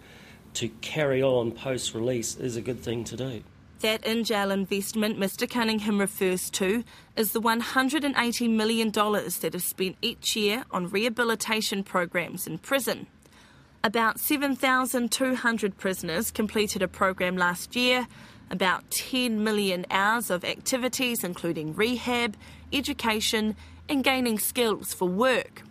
to 0.55 0.69
carry 0.81 1.23
on 1.23 1.53
post 1.53 1.95
release 1.95 2.35
is 2.35 2.57
a 2.57 2.61
good 2.61 2.81
thing 2.81 3.05
to 3.05 3.17
do. 3.17 3.45
That 3.83 4.07
in 4.07 4.23
jail 4.23 4.53
investment 4.53 5.19
Mr 5.19 5.51
Cunningham 5.51 5.99
refers 5.99 6.51
to 6.51 6.85
is 7.17 7.33
the 7.33 7.41
$180 7.41 8.49
million 8.49 8.93
that 8.93 9.51
is 9.57 9.65
spent 9.65 9.97
each 10.01 10.37
year 10.37 10.65
on 10.71 10.89
rehabilitation 10.89 11.83
programs 11.83 12.47
in 12.47 12.59
prison. 12.59 13.09
About 13.83 14.21
7,200 14.21 15.77
prisoners 15.79 16.31
completed 16.31 16.81
a 16.81 16.87
program 16.87 17.37
last 17.37 17.75
year, 17.75 18.07
about 18.53 18.89
10 18.93 19.43
million 19.43 19.85
hours 19.91 20.31
of 20.31 20.45
activities 20.45 21.25
including 21.25 21.75
rehab, 21.75 22.37
education, 22.73 23.57
and 23.89 24.05
gaining 24.05 24.39
skills 24.39 24.95
for 24.95 25.09
work. 25.09 25.65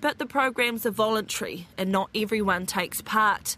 But 0.00 0.18
the 0.18 0.26
programs 0.26 0.86
are 0.86 0.92
voluntary 0.92 1.66
and 1.76 1.90
not 1.90 2.10
everyone 2.14 2.66
takes 2.66 3.02
part. 3.02 3.56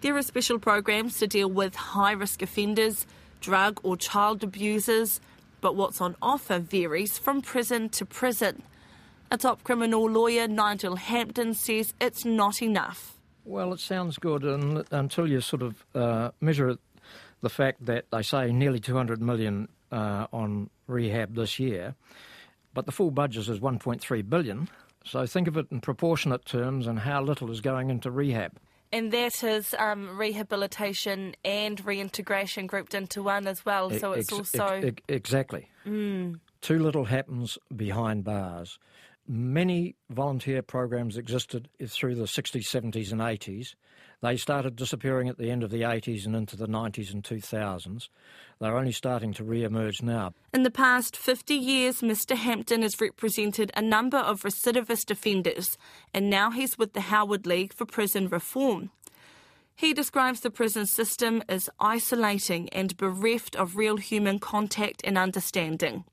There 0.00 0.16
are 0.16 0.22
special 0.22 0.60
programs 0.60 1.18
to 1.18 1.26
deal 1.26 1.50
with 1.50 1.74
high 1.74 2.12
risk 2.12 2.40
offenders 2.40 3.04
drug 3.42 3.78
or 3.82 3.96
child 3.98 4.42
abusers, 4.42 5.20
but 5.60 5.76
what's 5.76 6.00
on 6.00 6.16
offer 6.22 6.58
varies 6.58 7.18
from 7.18 7.42
prison 7.42 7.90
to 7.90 8.06
prison. 8.06 8.62
A 9.30 9.36
top 9.36 9.62
criminal 9.64 10.08
lawyer, 10.08 10.48
Nigel 10.48 10.96
Hampton, 10.96 11.52
says 11.52 11.92
it's 12.00 12.24
not 12.24 12.62
enough. 12.62 13.18
Well, 13.44 13.72
it 13.72 13.80
sounds 13.80 14.18
good 14.18 14.44
and, 14.44 14.84
until 14.90 15.28
you 15.28 15.40
sort 15.40 15.62
of 15.62 15.84
uh, 15.94 16.30
measure 16.40 16.78
the 17.40 17.50
fact 17.50 17.84
that 17.86 18.06
they 18.10 18.22
say 18.22 18.52
nearly 18.52 18.78
200 18.78 19.20
million 19.20 19.68
uh, 19.90 20.26
on 20.32 20.70
rehab 20.86 21.34
this 21.34 21.58
year, 21.58 21.94
but 22.72 22.86
the 22.86 22.92
full 22.92 23.10
budget 23.10 23.48
is 23.48 23.60
1.3 23.60 24.30
billion. 24.30 24.68
So 25.04 25.26
think 25.26 25.48
of 25.48 25.56
it 25.56 25.66
in 25.70 25.80
proportionate 25.80 26.44
terms 26.44 26.86
and 26.86 27.00
how 27.00 27.22
little 27.22 27.50
is 27.50 27.60
going 27.60 27.90
into 27.90 28.10
rehab. 28.10 28.52
And 28.92 29.10
that 29.12 29.42
is 29.42 29.74
um, 29.78 30.18
rehabilitation 30.18 31.34
and 31.44 31.84
reintegration 31.84 32.66
grouped 32.66 32.94
into 32.94 33.22
one 33.22 33.46
as 33.46 33.64
well. 33.64 33.90
So 33.90 34.12
it's 34.12 34.30
Ex- 34.30 34.54
also. 34.54 34.66
ex- 34.66 35.02
exactly. 35.08 35.68
Mm. 35.86 36.40
Too 36.60 36.78
little 36.78 37.06
happens 37.06 37.58
behind 37.74 38.24
bars. 38.24 38.78
Many 39.26 39.96
volunteer 40.10 40.62
programs 40.62 41.16
existed 41.16 41.68
through 41.86 42.16
the 42.16 42.24
60s, 42.24 42.64
70s, 42.64 43.12
and 43.12 43.20
80s. 43.20 43.74
They 44.22 44.36
started 44.36 44.76
disappearing 44.76 45.28
at 45.28 45.36
the 45.36 45.50
end 45.50 45.64
of 45.64 45.70
the 45.70 45.82
80s 45.82 46.26
and 46.26 46.36
into 46.36 46.56
the 46.56 46.68
90s 46.68 47.12
and 47.12 47.24
2000s. 47.24 48.08
They're 48.60 48.76
only 48.76 48.92
starting 48.92 49.32
to 49.34 49.44
re 49.44 49.64
emerge 49.64 50.00
now. 50.00 50.32
In 50.54 50.62
the 50.62 50.70
past 50.70 51.16
50 51.16 51.54
years, 51.54 52.02
Mr. 52.02 52.36
Hampton 52.36 52.82
has 52.82 53.00
represented 53.00 53.72
a 53.74 53.82
number 53.82 54.18
of 54.18 54.42
recidivist 54.42 55.10
offenders, 55.10 55.76
and 56.14 56.30
now 56.30 56.52
he's 56.52 56.78
with 56.78 56.92
the 56.92 57.00
Howard 57.00 57.48
League 57.48 57.72
for 57.72 57.84
Prison 57.84 58.28
Reform. 58.28 58.90
He 59.74 59.92
describes 59.92 60.40
the 60.40 60.50
prison 60.50 60.86
system 60.86 61.42
as 61.48 61.68
isolating 61.80 62.68
and 62.68 62.96
bereft 62.96 63.56
of 63.56 63.76
real 63.76 63.96
human 63.96 64.38
contact 64.38 65.00
and 65.02 65.18
understanding. 65.18 66.04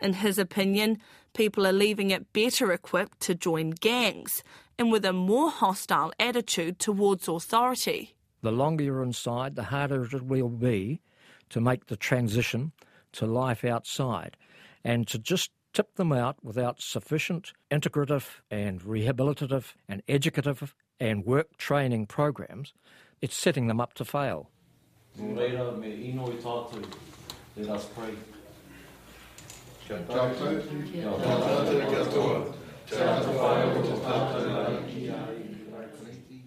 In 0.00 0.12
his 0.12 0.38
opinion, 0.38 0.98
people 1.34 1.66
are 1.66 1.72
leaving 1.72 2.10
it 2.10 2.32
better 2.32 2.72
equipped 2.72 3.20
to 3.20 3.34
join 3.34 3.70
gangs 3.70 4.42
and 4.78 4.92
with 4.92 5.04
a 5.04 5.12
more 5.12 5.50
hostile 5.50 6.12
attitude 6.18 6.78
towards 6.78 7.28
authority. 7.28 8.14
The 8.42 8.52
longer 8.52 8.84
you're 8.84 9.02
inside, 9.02 9.56
the 9.56 9.64
harder 9.64 10.04
it 10.04 10.22
will 10.22 10.48
be 10.48 11.00
to 11.50 11.60
make 11.60 11.86
the 11.86 11.96
transition 11.96 12.72
to 13.12 13.26
life 13.26 13.64
outside. 13.64 14.36
And 14.84 15.08
to 15.08 15.18
just 15.18 15.50
tip 15.72 15.96
them 15.96 16.12
out 16.12 16.36
without 16.42 16.80
sufficient 16.80 17.52
integrative 17.70 18.40
and 18.50 18.80
rehabilitative 18.80 19.74
and 19.88 20.02
educative 20.08 20.74
and 21.00 21.24
work 21.24 21.56
training 21.56 22.06
programs, 22.06 22.72
it's 23.20 23.36
setting 23.36 23.66
them 23.66 23.80
up 23.80 23.94
to 23.94 24.04
fail. 24.04 24.50
Let 27.56 27.70
us 27.70 27.86
pray. 27.86 28.14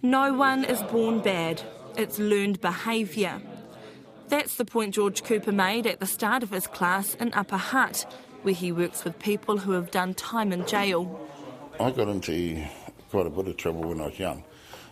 No 0.03 0.33
one 0.33 0.63
is 0.63 0.81
born 0.83 1.21
bad, 1.21 1.61
it's 1.97 2.19
learned 2.19 2.61
behaviour. 2.61 3.41
That's 4.27 4.55
the 4.55 4.65
point 4.65 4.93
George 4.93 5.23
Cooper 5.23 5.51
made 5.51 5.87
at 5.87 5.99
the 5.99 6.05
start 6.05 6.43
of 6.43 6.51
his 6.51 6.67
class 6.67 7.15
in 7.15 7.33
Upper 7.33 7.57
Hutt, 7.57 8.05
where 8.43 8.53
he 8.53 8.71
works 8.71 9.03
with 9.03 9.17
people 9.17 9.57
who 9.57 9.71
have 9.71 9.89
done 9.89 10.13
time 10.13 10.51
in 10.51 10.65
jail. 10.67 11.27
I 11.79 11.89
got 11.91 12.09
into 12.09 12.63
quite 13.09 13.25
a 13.25 13.29
bit 13.31 13.47
of 13.47 13.57
trouble 13.57 13.89
when 13.89 14.01
I 14.01 14.05
was 14.05 14.19
young, 14.19 14.43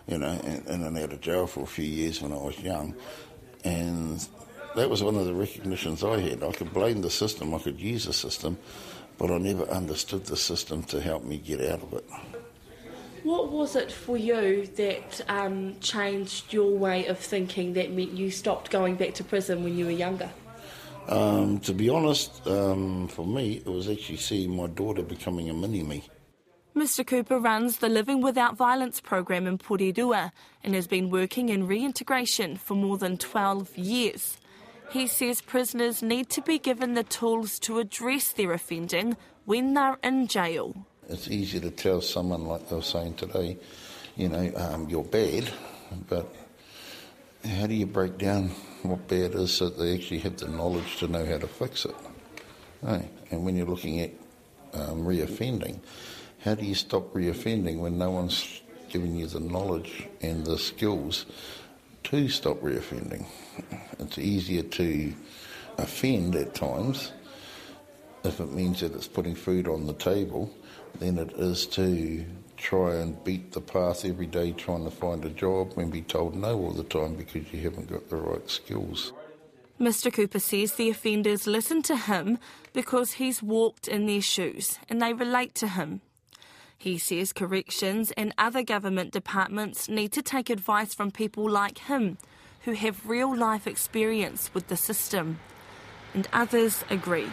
you 0.07 0.17
know, 0.17 0.31
in, 0.31 0.81
and 0.81 0.97
out 0.97 1.13
of 1.13 1.21
jail 1.21 1.45
for 1.45 1.61
a 1.61 1.67
few 1.67 1.85
years 1.85 2.21
when 2.21 2.33
I 2.33 2.37
was 2.37 2.59
young. 2.59 2.95
And 3.63 4.27
that 4.75 4.89
was 4.89 5.03
one 5.03 5.15
of 5.15 5.25
the 5.25 5.33
recognitions 5.33 6.03
I 6.03 6.19
had. 6.19 6.43
I 6.43 6.51
could 6.51 6.73
blame 6.73 7.01
the 7.01 7.09
system, 7.09 7.53
I 7.53 7.59
could 7.59 7.79
use 7.79 8.05
the 8.05 8.13
system, 8.13 8.57
but 9.17 9.31
I 9.31 9.37
never 9.37 9.63
understood 9.69 10.25
the 10.25 10.37
system 10.37 10.83
to 10.83 11.01
help 11.01 11.23
me 11.23 11.37
get 11.37 11.61
out 11.61 11.81
of 11.83 11.93
it. 11.93 12.05
What 13.23 13.51
was 13.51 13.75
it 13.75 13.91
for 13.91 14.15
you 14.15 14.67
that 14.77 15.21
um, 15.27 15.77
changed 15.81 16.53
your 16.53 16.71
way 16.77 17.05
of 17.07 17.19
thinking 17.19 17.73
that 17.73 17.91
meant 17.91 18.11
you 18.11 18.31
stopped 18.31 18.71
going 18.71 18.95
back 18.95 19.13
to 19.15 19.23
prison 19.23 19.63
when 19.63 19.77
you 19.77 19.85
were 19.85 19.91
younger? 19.91 20.29
Um, 21.09 21.59
to 21.61 21.73
be 21.73 21.89
honest, 21.89 22.45
um, 22.47 23.07
for 23.07 23.25
me, 23.25 23.63
it 23.65 23.65
was 23.65 23.89
actually 23.89 24.17
seeing 24.17 24.55
my 24.55 24.67
daughter 24.67 25.01
becoming 25.01 25.49
a 25.49 25.53
mini 25.53 25.83
me. 25.83 26.03
Mr 26.75 27.05
Cooper 27.05 27.39
runs 27.39 27.79
the 27.79 27.89
Living 27.89 28.21
Without 28.21 28.55
Violence 28.55 29.01
program 29.01 29.47
in 29.47 29.57
Porirua 29.57 30.31
and 30.63 30.75
has 30.75 30.87
been 30.87 31.09
working 31.09 31.49
in 31.49 31.67
reintegration 31.67 32.55
for 32.55 32.75
more 32.75 32.97
than 32.97 33.17
12 33.17 33.75
years. 33.77 34.37
He 34.89 35.05
says 35.05 35.41
prisoners 35.41 36.01
need 36.01 36.29
to 36.31 36.41
be 36.41 36.57
given 36.57 36.95
the 36.95 37.03
tools 37.03 37.59
to 37.59 37.77
address 37.79 38.31
their 38.31 38.53
offending 38.53 39.17
when 39.45 39.75
they're 39.75 39.99
in 40.03 40.27
jail. 40.27 40.87
It's 41.07 41.27
easy 41.29 41.59
to 41.59 41.69
tell 41.69 42.01
someone, 42.01 42.45
like 42.45 42.69
they 42.69 42.75
were 42.75 42.81
saying 42.81 43.15
today, 43.15 43.57
you 44.15 44.29
know, 44.29 44.51
um, 44.55 44.89
you're 44.89 45.03
bad, 45.03 45.49
but 46.07 46.33
how 47.45 47.67
do 47.67 47.73
you 47.73 47.85
break 47.85 48.17
down 48.17 48.49
what 48.83 49.07
bad 49.07 49.35
is 49.35 49.53
so 49.53 49.69
that 49.69 49.77
they 49.77 49.93
actually 49.93 50.19
have 50.19 50.37
the 50.37 50.47
knowledge 50.47 50.97
to 50.97 51.07
know 51.07 51.25
how 51.25 51.37
to 51.37 51.47
fix 51.47 51.85
it? 51.85 51.95
And 52.81 53.45
when 53.45 53.55
you're 53.55 53.67
looking 53.67 54.01
at 54.01 54.11
um, 54.73 55.03
reoffending, 55.05 55.79
how 56.43 56.55
do 56.55 56.65
you 56.65 56.75
stop 56.75 57.13
reoffending 57.13 57.79
when 57.79 57.97
no 57.97 58.11
one's 58.11 58.61
giving 58.89 59.15
you 59.15 59.27
the 59.27 59.39
knowledge 59.39 60.07
and 60.21 60.45
the 60.45 60.57
skills 60.57 61.25
to 62.05 62.29
stop 62.29 62.59
reoffending? 62.61 63.25
It's 63.99 64.17
easier 64.17 64.63
to 64.63 65.13
offend 65.77 66.35
at 66.35 66.53
times 66.53 67.11
if 68.23 68.39
it 68.39 68.51
means 68.51 68.81
that 68.81 68.93
it's 68.93 69.07
putting 69.07 69.35
food 69.35 69.67
on 69.67 69.87
the 69.87 69.93
table 69.93 70.53
than 70.99 71.17
it 71.17 71.31
is 71.33 71.65
to 71.67 72.25
try 72.57 72.95
and 72.95 73.23
beat 73.23 73.53
the 73.53 73.61
path 73.61 74.03
every 74.03 74.25
day 74.25 74.51
trying 74.51 74.83
to 74.83 74.91
find 74.91 75.23
a 75.23 75.29
job 75.29 75.77
and 75.77 75.91
be 75.91 76.01
told 76.01 76.35
no 76.35 76.57
all 76.57 76.71
the 76.71 76.83
time 76.83 77.15
because 77.15 77.51
you 77.53 77.61
haven't 77.61 77.89
got 77.89 78.09
the 78.09 78.17
right 78.17 78.49
skills. 78.49 79.13
Mr 79.79 80.11
Cooper 80.11 80.39
says 80.39 80.73
the 80.73 80.89
offenders 80.89 81.47
listen 81.47 81.81
to 81.83 81.95
him 81.95 82.37
because 82.73 83.13
he's 83.13 83.41
walked 83.41 83.87
in 83.87 84.07
their 84.07 84.21
shoes 84.21 84.77
and 84.89 85.01
they 85.01 85.13
relate 85.13 85.55
to 85.55 85.69
him. 85.69 86.01
He 86.79 86.97
says 86.97 87.33
corrections 87.33 88.11
and 88.11 88.33
other 88.37 88.63
government 88.63 89.11
departments 89.11 89.89
need 89.89 90.13
to 90.13 90.21
take 90.21 90.49
advice 90.49 90.93
from 90.93 91.11
people 91.11 91.49
like 91.49 91.77
him 91.77 92.17
who 92.61 92.71
have 92.71 93.05
real 93.05 93.35
life 93.35 93.67
experience 93.67 94.49
with 94.53 94.69
the 94.69 94.77
system. 94.77 95.41
And 96.13 96.25
others 96.31 96.85
agree. 96.89 97.27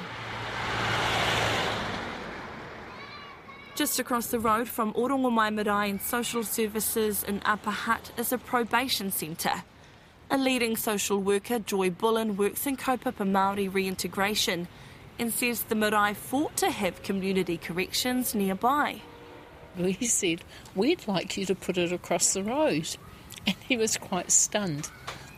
Just 3.77 4.01
across 4.01 4.27
the 4.27 4.41
road 4.41 4.67
from 4.67 4.93
Orongomai 4.95 5.55
Marae 5.55 5.91
and 5.91 6.03
Social 6.03 6.43
Services 6.43 7.23
in 7.23 7.41
Upper 7.45 7.71
Hutt 7.71 8.11
is 8.19 8.33
a 8.33 8.39
probation 8.39 9.13
centre. 9.13 9.63
A 10.29 10.37
leading 10.37 10.77
social 10.77 11.21
worker, 11.21 11.61
Joy 11.61 11.91
Bullen, 11.91 12.37
works 12.37 12.67
in 12.67 12.77
kaupapa 12.77 13.25
Māori 13.25 13.73
reintegration 13.73 14.67
and 15.21 15.33
says 15.33 15.63
the 15.63 15.77
marae 15.77 16.15
fought 16.15 16.57
to 16.57 16.71
have 16.71 17.05
community 17.05 17.57
corrections 17.57 18.35
nearby. 18.35 19.03
We 19.79 19.95
said, 19.95 20.43
We'd 20.75 21.07
like 21.07 21.37
you 21.37 21.45
to 21.47 21.55
put 21.55 21.79
it 21.79 21.93
across 21.93 22.33
the 22.33 22.43
road. 22.43 22.97
And 23.47 23.57
he 23.69 23.77
was 23.77 23.97
quite 23.97 24.31
stunned. 24.33 24.87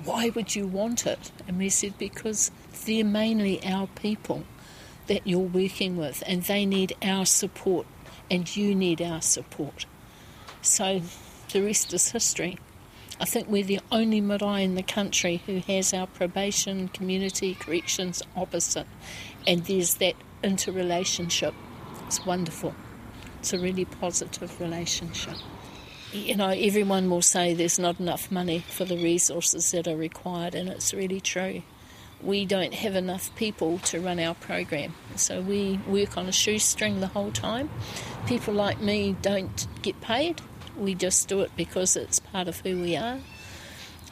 Why 0.05 0.31
would 0.31 0.55
you 0.55 0.67
want 0.67 1.07
it? 1.07 1.33
And 1.47 1.59
we 1.59 1.69
said, 1.69 1.99
Because 1.99 2.51
they're 2.87 3.05
mainly 3.05 3.65
our 3.65 3.87
people 3.87 4.45
that 5.09 5.27
you're 5.27 5.41
working 5.41 5.97
with, 5.97 6.23
and 6.27 6.43
they 6.45 6.65
need 6.65 6.95
our 7.03 7.27
support, 7.27 7.87
and 8.31 8.55
you 8.57 8.75
need 8.75 9.03
our 9.03 9.21
support. 9.23 9.87
So 10.63 11.03
the 11.53 11.63
rest 11.63 11.93
is 11.93 12.13
history. 12.13 12.59
I 13.21 13.25
think 13.25 13.49
we're 13.49 13.65
the 13.65 13.81
only 13.91 14.21
marae 14.21 14.63
in 14.63 14.77
the 14.77 14.83
country 14.83 15.43
who 15.47 15.59
has 15.61 15.93
our 15.93 16.07
probation, 16.07 16.89
community 16.89 17.55
corrections 17.55 18.23
opposite, 18.37 18.87
and 19.47 19.65
there's 19.65 19.95
that 19.95 20.15
interrelationship. 20.43 21.55
It's 22.07 22.25
wonderful. 22.25 22.75
It's 23.39 23.53
a 23.53 23.59
really 23.59 23.85
positive 23.85 24.61
relationship. 24.61 25.37
You 26.13 26.37
know, 26.37 26.49
everyone 26.49 27.11
will 27.11 27.23
say 27.23 27.55
there's 27.55 27.79
not 27.79 28.01
enough 28.01 28.31
money 28.31 28.61
for 28.61 28.85
the 28.85 28.97
resources 28.97 29.71
that 29.73 29.87
are 29.87 29.97
required, 29.97 30.55
and 30.55 30.69
it's 30.69 30.95
really 30.95 31.21
true. 31.21 31.63
We 32.23 32.47
don't 32.47 32.75
have 32.75 32.97
enough 32.97 33.35
people 33.37 33.79
to 33.81 34.01
run 34.01 34.19
our 34.19 34.35
program, 34.35 34.95
so 35.17 35.41
we 35.41 35.79
work 35.87 36.17
on 36.17 36.27
a 36.27 36.33
shoestring 36.33 37.01
the 37.01 37.09
whole 37.09 37.31
time. 37.31 37.71
People 38.27 38.55
like 38.55 38.81
me 38.81 39.17
don't 39.23 39.67
get 39.83 40.01
paid, 40.01 40.41
we 40.79 40.95
just 40.95 41.29
do 41.29 41.41
it 41.41 41.51
because 41.57 41.97
it's 41.97 42.21
part 42.21 42.49
of 42.49 42.61
who 42.61 42.81
we 42.81 42.97
are. 42.97 43.19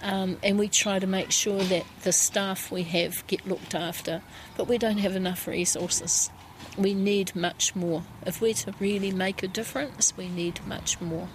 Um, 0.02 0.36
and 0.42 0.58
we 0.58 0.68
try 0.68 0.98
to 0.98 1.06
make 1.06 1.30
sure 1.30 1.62
that 1.64 1.84
the 2.02 2.12
staff 2.12 2.70
we 2.70 2.82
have 2.82 3.26
get 3.26 3.46
looked 3.46 3.74
after, 3.74 4.22
but 4.56 4.68
we 4.68 4.76
don't 4.78 4.98
have 4.98 5.16
enough 5.16 5.46
resources. 5.46 6.30
We 6.77 6.95
need 6.95 7.35
much 7.35 7.75
more. 7.75 8.03
If 8.25 8.40
we're 8.40 8.55
to 8.55 8.75
really 8.79 9.12
make 9.12 9.42
a 9.42 9.49
difference, 9.49 10.16
we 10.16 10.29
need 10.29 10.61
much 10.66 11.01
more. 11.01 11.29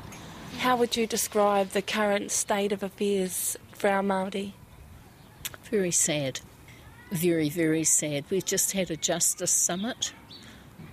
How 0.60 0.76
would 0.76 0.96
you 0.96 1.08
describe 1.08 1.70
the 1.70 1.82
current 1.82 2.32
state 2.32 2.72
of 2.72 2.84
affairs 2.84 3.58
for 3.72 3.90
our 3.90 4.04
Māori? 4.04 4.54
Very 5.64 5.92
sad. 5.92 6.42
Very, 7.12 7.50
very 7.50 7.84
sad. 7.84 8.26
We've 8.30 8.46
just 8.46 8.74
had 8.74 8.92
a 8.92 8.98
justice 8.98 9.52
summit 9.52 10.14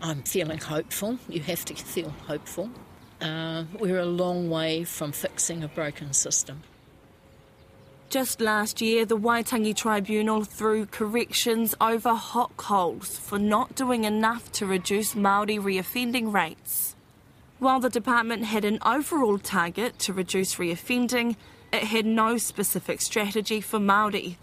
I'm 0.00 0.22
feeling 0.22 0.58
hopeful. 0.58 1.18
You 1.28 1.40
have 1.40 1.64
to 1.66 1.74
feel 1.74 2.10
hopeful. 2.10 2.70
Uh, 3.20 3.64
we're 3.78 3.98
a 3.98 4.06
long 4.06 4.48
way 4.48 4.84
from 4.84 5.10
fixing 5.10 5.64
a 5.64 5.68
broken 5.68 6.12
system. 6.12 6.62
Just 8.10 8.40
last 8.40 8.80
year, 8.80 9.04
the 9.04 9.18
Waitangi 9.18 9.76
Tribunal 9.76 10.42
threw 10.42 10.86
corrections 10.86 11.74
over 11.78 12.14
hot 12.14 12.56
coals 12.56 13.18
for 13.18 13.38
not 13.38 13.74
doing 13.74 14.04
enough 14.04 14.50
to 14.52 14.64
reduce 14.64 15.14
Māori 15.14 15.60
reoffending 15.60 16.32
rates. 16.32 16.96
While 17.58 17.80
the 17.80 17.90
department 17.90 18.44
had 18.44 18.64
an 18.64 18.78
overall 18.82 19.36
target 19.36 19.98
to 19.98 20.14
reduce 20.14 20.54
reoffending, 20.54 21.36
it 21.70 21.82
had 21.82 22.06
no 22.06 22.38
specific 22.38 23.02
strategy 23.02 23.60
for 23.60 23.78
Māori, 23.78 24.36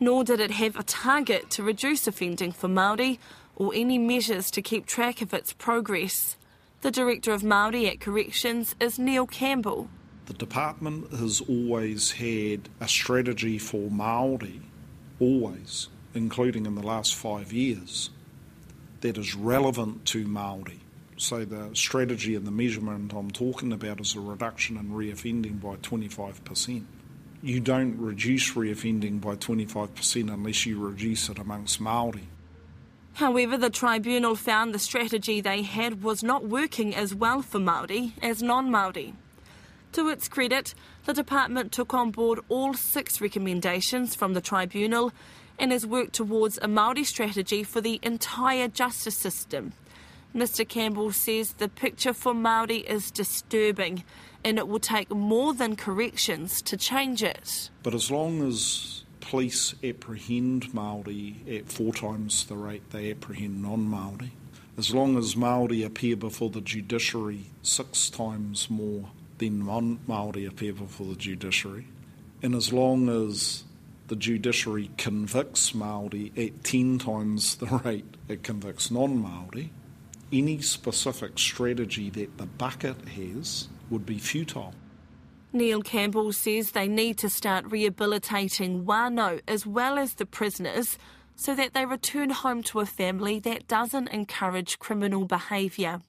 nor 0.00 0.24
did 0.24 0.40
it 0.40 0.50
have 0.50 0.74
a 0.74 0.82
target 0.82 1.48
to 1.50 1.62
reduce 1.62 2.08
offending 2.08 2.50
for 2.50 2.66
Māori 2.66 3.18
or 3.54 3.70
any 3.72 3.98
measures 3.98 4.50
to 4.50 4.60
keep 4.60 4.84
track 4.84 5.22
of 5.22 5.32
its 5.32 5.52
progress. 5.52 6.36
The 6.80 6.90
Director 6.90 7.30
of 7.30 7.42
Māori 7.42 7.88
at 7.88 8.00
Corrections 8.00 8.74
is 8.80 8.98
Neil 8.98 9.28
Campbell. 9.28 9.88
The 10.26 10.34
department 10.34 11.12
has 11.12 11.40
always 11.40 12.12
had 12.12 12.68
a 12.80 12.86
strategy 12.86 13.58
for 13.58 13.90
Māori, 13.90 14.60
always, 15.18 15.88
including 16.14 16.64
in 16.66 16.74
the 16.74 16.86
last 16.86 17.14
five 17.14 17.52
years, 17.52 18.10
that 19.00 19.18
is 19.18 19.34
relevant 19.34 20.04
to 20.06 20.24
Māori. 20.24 20.78
So 21.16 21.44
the 21.44 21.70
strategy 21.74 22.34
and 22.34 22.46
the 22.46 22.50
measurement 22.50 23.12
I'm 23.12 23.30
talking 23.30 23.72
about 23.72 24.00
is 24.00 24.14
a 24.14 24.20
reduction 24.20 24.76
in 24.76 24.90
reoffending 24.90 25.60
by 25.60 25.76
25%. 25.76 26.84
You 27.42 27.60
don't 27.60 27.98
reduce 27.98 28.52
reoffending 28.52 29.20
by 29.20 29.36
25% 29.36 30.32
unless 30.32 30.64
you 30.64 30.78
reduce 30.78 31.28
it 31.28 31.38
amongst 31.38 31.80
Māori. 31.80 32.26
However, 33.14 33.58
the 33.58 33.70
tribunal 33.70 34.36
found 34.36 34.72
the 34.72 34.78
strategy 34.78 35.40
they 35.40 35.62
had 35.62 36.02
was 36.02 36.22
not 36.22 36.44
working 36.44 36.94
as 36.94 37.14
well 37.14 37.42
for 37.42 37.58
Māori 37.58 38.12
as 38.22 38.42
non-Māori. 38.42 39.14
To 39.92 40.08
its 40.08 40.26
credit, 40.26 40.74
the 41.04 41.12
department 41.12 41.70
took 41.70 41.92
on 41.92 42.12
board 42.12 42.40
all 42.48 42.72
six 42.72 43.20
recommendations 43.20 44.14
from 44.14 44.32
the 44.32 44.40
tribunal 44.40 45.12
and 45.58 45.70
has 45.70 45.86
worked 45.86 46.14
towards 46.14 46.56
a 46.58 46.66
Māori 46.66 47.04
strategy 47.04 47.62
for 47.62 47.82
the 47.82 48.00
entire 48.02 48.68
justice 48.68 49.16
system. 49.16 49.74
Mr 50.34 50.66
Campbell 50.66 51.12
says 51.12 51.52
the 51.54 51.68
picture 51.68 52.14
for 52.14 52.32
Māori 52.32 52.84
is 52.84 53.10
disturbing 53.10 54.02
and 54.42 54.56
it 54.56 54.66
will 54.66 54.80
take 54.80 55.10
more 55.10 55.52
than 55.52 55.76
corrections 55.76 56.62
to 56.62 56.76
change 56.78 57.22
it. 57.22 57.68
But 57.82 57.94
as 57.94 58.10
long 58.10 58.48
as 58.48 59.04
police 59.20 59.74
apprehend 59.84 60.68
Māori 60.72 61.36
at 61.54 61.70
four 61.70 61.92
times 61.92 62.46
the 62.46 62.56
rate 62.56 62.90
they 62.92 63.10
apprehend 63.10 63.62
non-Māori, 63.62 64.30
as 64.78 64.94
long 64.94 65.18
as 65.18 65.34
Māori 65.34 65.84
appear 65.84 66.16
before 66.16 66.48
the 66.48 66.62
judiciary 66.62 67.50
six 67.62 68.08
times 68.08 68.70
more 68.70 69.10
then 69.42 69.64
Māori 69.64 70.46
appear 70.48 70.72
for 70.74 71.02
the 71.04 71.16
judiciary. 71.16 71.86
And 72.42 72.54
as 72.54 72.72
long 72.72 73.08
as 73.08 73.64
the 74.06 74.14
judiciary 74.14 74.90
convicts 74.96 75.72
Māori 75.72 76.30
at 76.38 76.62
10 76.62 76.98
times 76.98 77.56
the 77.56 77.66
rate 77.66 78.16
it 78.28 78.44
convicts 78.44 78.90
non 78.90 79.22
Māori, 79.22 79.70
any 80.32 80.60
specific 80.60 81.38
strategy 81.38 82.08
that 82.10 82.38
the 82.38 82.46
bucket 82.46 83.08
has 83.08 83.68
would 83.90 84.06
be 84.06 84.18
futile. 84.18 84.74
Neil 85.52 85.82
Campbell 85.82 86.32
says 86.32 86.70
they 86.70 86.88
need 86.88 87.18
to 87.18 87.28
start 87.28 87.70
rehabilitating 87.70 88.84
whānau 88.84 89.40
as 89.48 89.66
well 89.66 89.98
as 89.98 90.14
the 90.14 90.24
prisoners 90.24 90.96
so 91.34 91.54
that 91.54 91.74
they 91.74 91.84
return 91.84 92.30
home 92.30 92.62
to 92.62 92.80
a 92.80 92.86
family 92.86 93.40
that 93.40 93.66
doesn't 93.66 94.08
encourage 94.08 94.78
criminal 94.78 95.26
behaviour. 95.26 96.00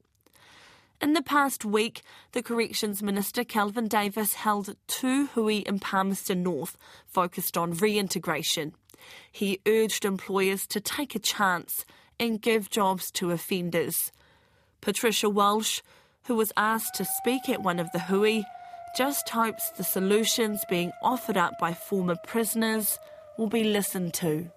In 1.03 1.11
the 1.11 1.21
past 1.21 1.65
week, 1.65 2.01
the 2.31 2.41
Corrections 2.41 3.03
Minister 3.03 3.43
Kelvin 3.43 3.89
Davis 3.89 4.35
held 4.35 4.77
two 4.87 5.25
hui 5.25 5.57
in 5.57 5.79
Palmerston 5.79 6.43
North 6.43 6.77
focused 7.07 7.57
on 7.57 7.73
reintegration. 7.73 8.73
He 9.29 9.59
urged 9.67 10.05
employers 10.05 10.65
to 10.67 10.79
take 10.79 11.13
a 11.13 11.19
chance 11.19 11.83
and 12.21 12.41
give 12.41 12.69
jobs 12.69 13.11
to 13.11 13.31
offenders. 13.31 14.13
Patricia 14.79 15.29
Walsh, 15.29 15.81
who 16.27 16.35
was 16.35 16.53
asked 16.55 16.95
to 16.95 17.03
speak 17.03 17.49
at 17.49 17.61
one 17.61 17.81
of 17.81 17.91
the 17.91 17.99
hui, 17.99 18.43
just 18.95 19.27
hopes 19.27 19.71
the 19.71 19.83
solutions 19.83 20.63
being 20.69 20.93
offered 21.01 21.35
up 21.35 21.59
by 21.59 21.73
former 21.73 22.15
prisoners 22.25 22.97
will 23.37 23.47
be 23.47 23.65
listened 23.65 24.13
to. 24.13 24.49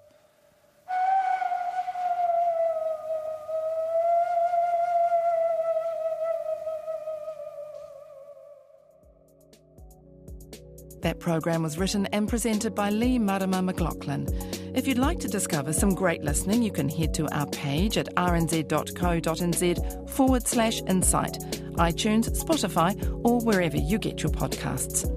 That 11.06 11.20
program 11.20 11.62
was 11.62 11.78
written 11.78 12.06
and 12.06 12.28
presented 12.28 12.74
by 12.74 12.90
Leigh-Marama 12.90 13.62
McLachlan. 13.62 14.26
If 14.74 14.88
you'd 14.88 14.98
like 14.98 15.20
to 15.20 15.28
discover 15.28 15.72
some 15.72 15.94
great 15.94 16.24
listening, 16.24 16.64
you 16.64 16.72
can 16.72 16.88
head 16.88 17.14
to 17.14 17.32
our 17.32 17.46
page 17.46 17.96
at 17.96 18.12
rnz.co.nz 18.16 20.10
forward 20.10 20.48
slash 20.48 20.82
insight, 20.88 21.38
iTunes, 21.76 22.28
Spotify, 22.36 23.20
or 23.24 23.38
wherever 23.38 23.76
you 23.76 23.98
get 23.98 24.20
your 24.24 24.32
podcasts. 24.32 25.08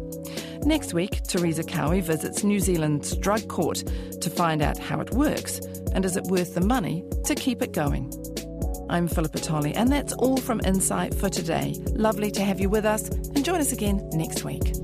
Next 0.64 0.94
week, 0.94 1.24
Teresa 1.24 1.64
Cowie 1.64 2.02
visits 2.02 2.44
New 2.44 2.60
Zealand's 2.60 3.18
drug 3.18 3.48
court 3.48 3.84
to 4.22 4.30
find 4.30 4.62
out 4.62 4.78
how 4.78 5.02
it 5.02 5.10
works 5.10 5.58
and 5.94 6.06
is 6.06 6.16
it 6.16 6.26
worth 6.26 6.54
the 6.54 6.62
money 6.62 7.04
to 7.26 7.34
keep 7.34 7.64
it 7.64 7.72
going. 7.74 8.14
I'm 8.92 9.08
Philippa 9.08 9.40
Tolley, 9.40 9.74
and 9.74 9.92
that's 9.92 10.14
all 10.14 10.38
from 10.38 10.62
Insight 10.64 11.16
for 11.16 11.30
today. 11.30 11.74
Lovely 11.94 12.30
to 12.30 12.44
have 12.44 12.60
you 12.60 12.70
with 12.70 12.86
us, 12.86 13.10
and 13.10 13.44
join 13.44 13.60
us 13.60 13.72
again 13.72 14.08
next 14.14 14.44
week. 14.44 14.79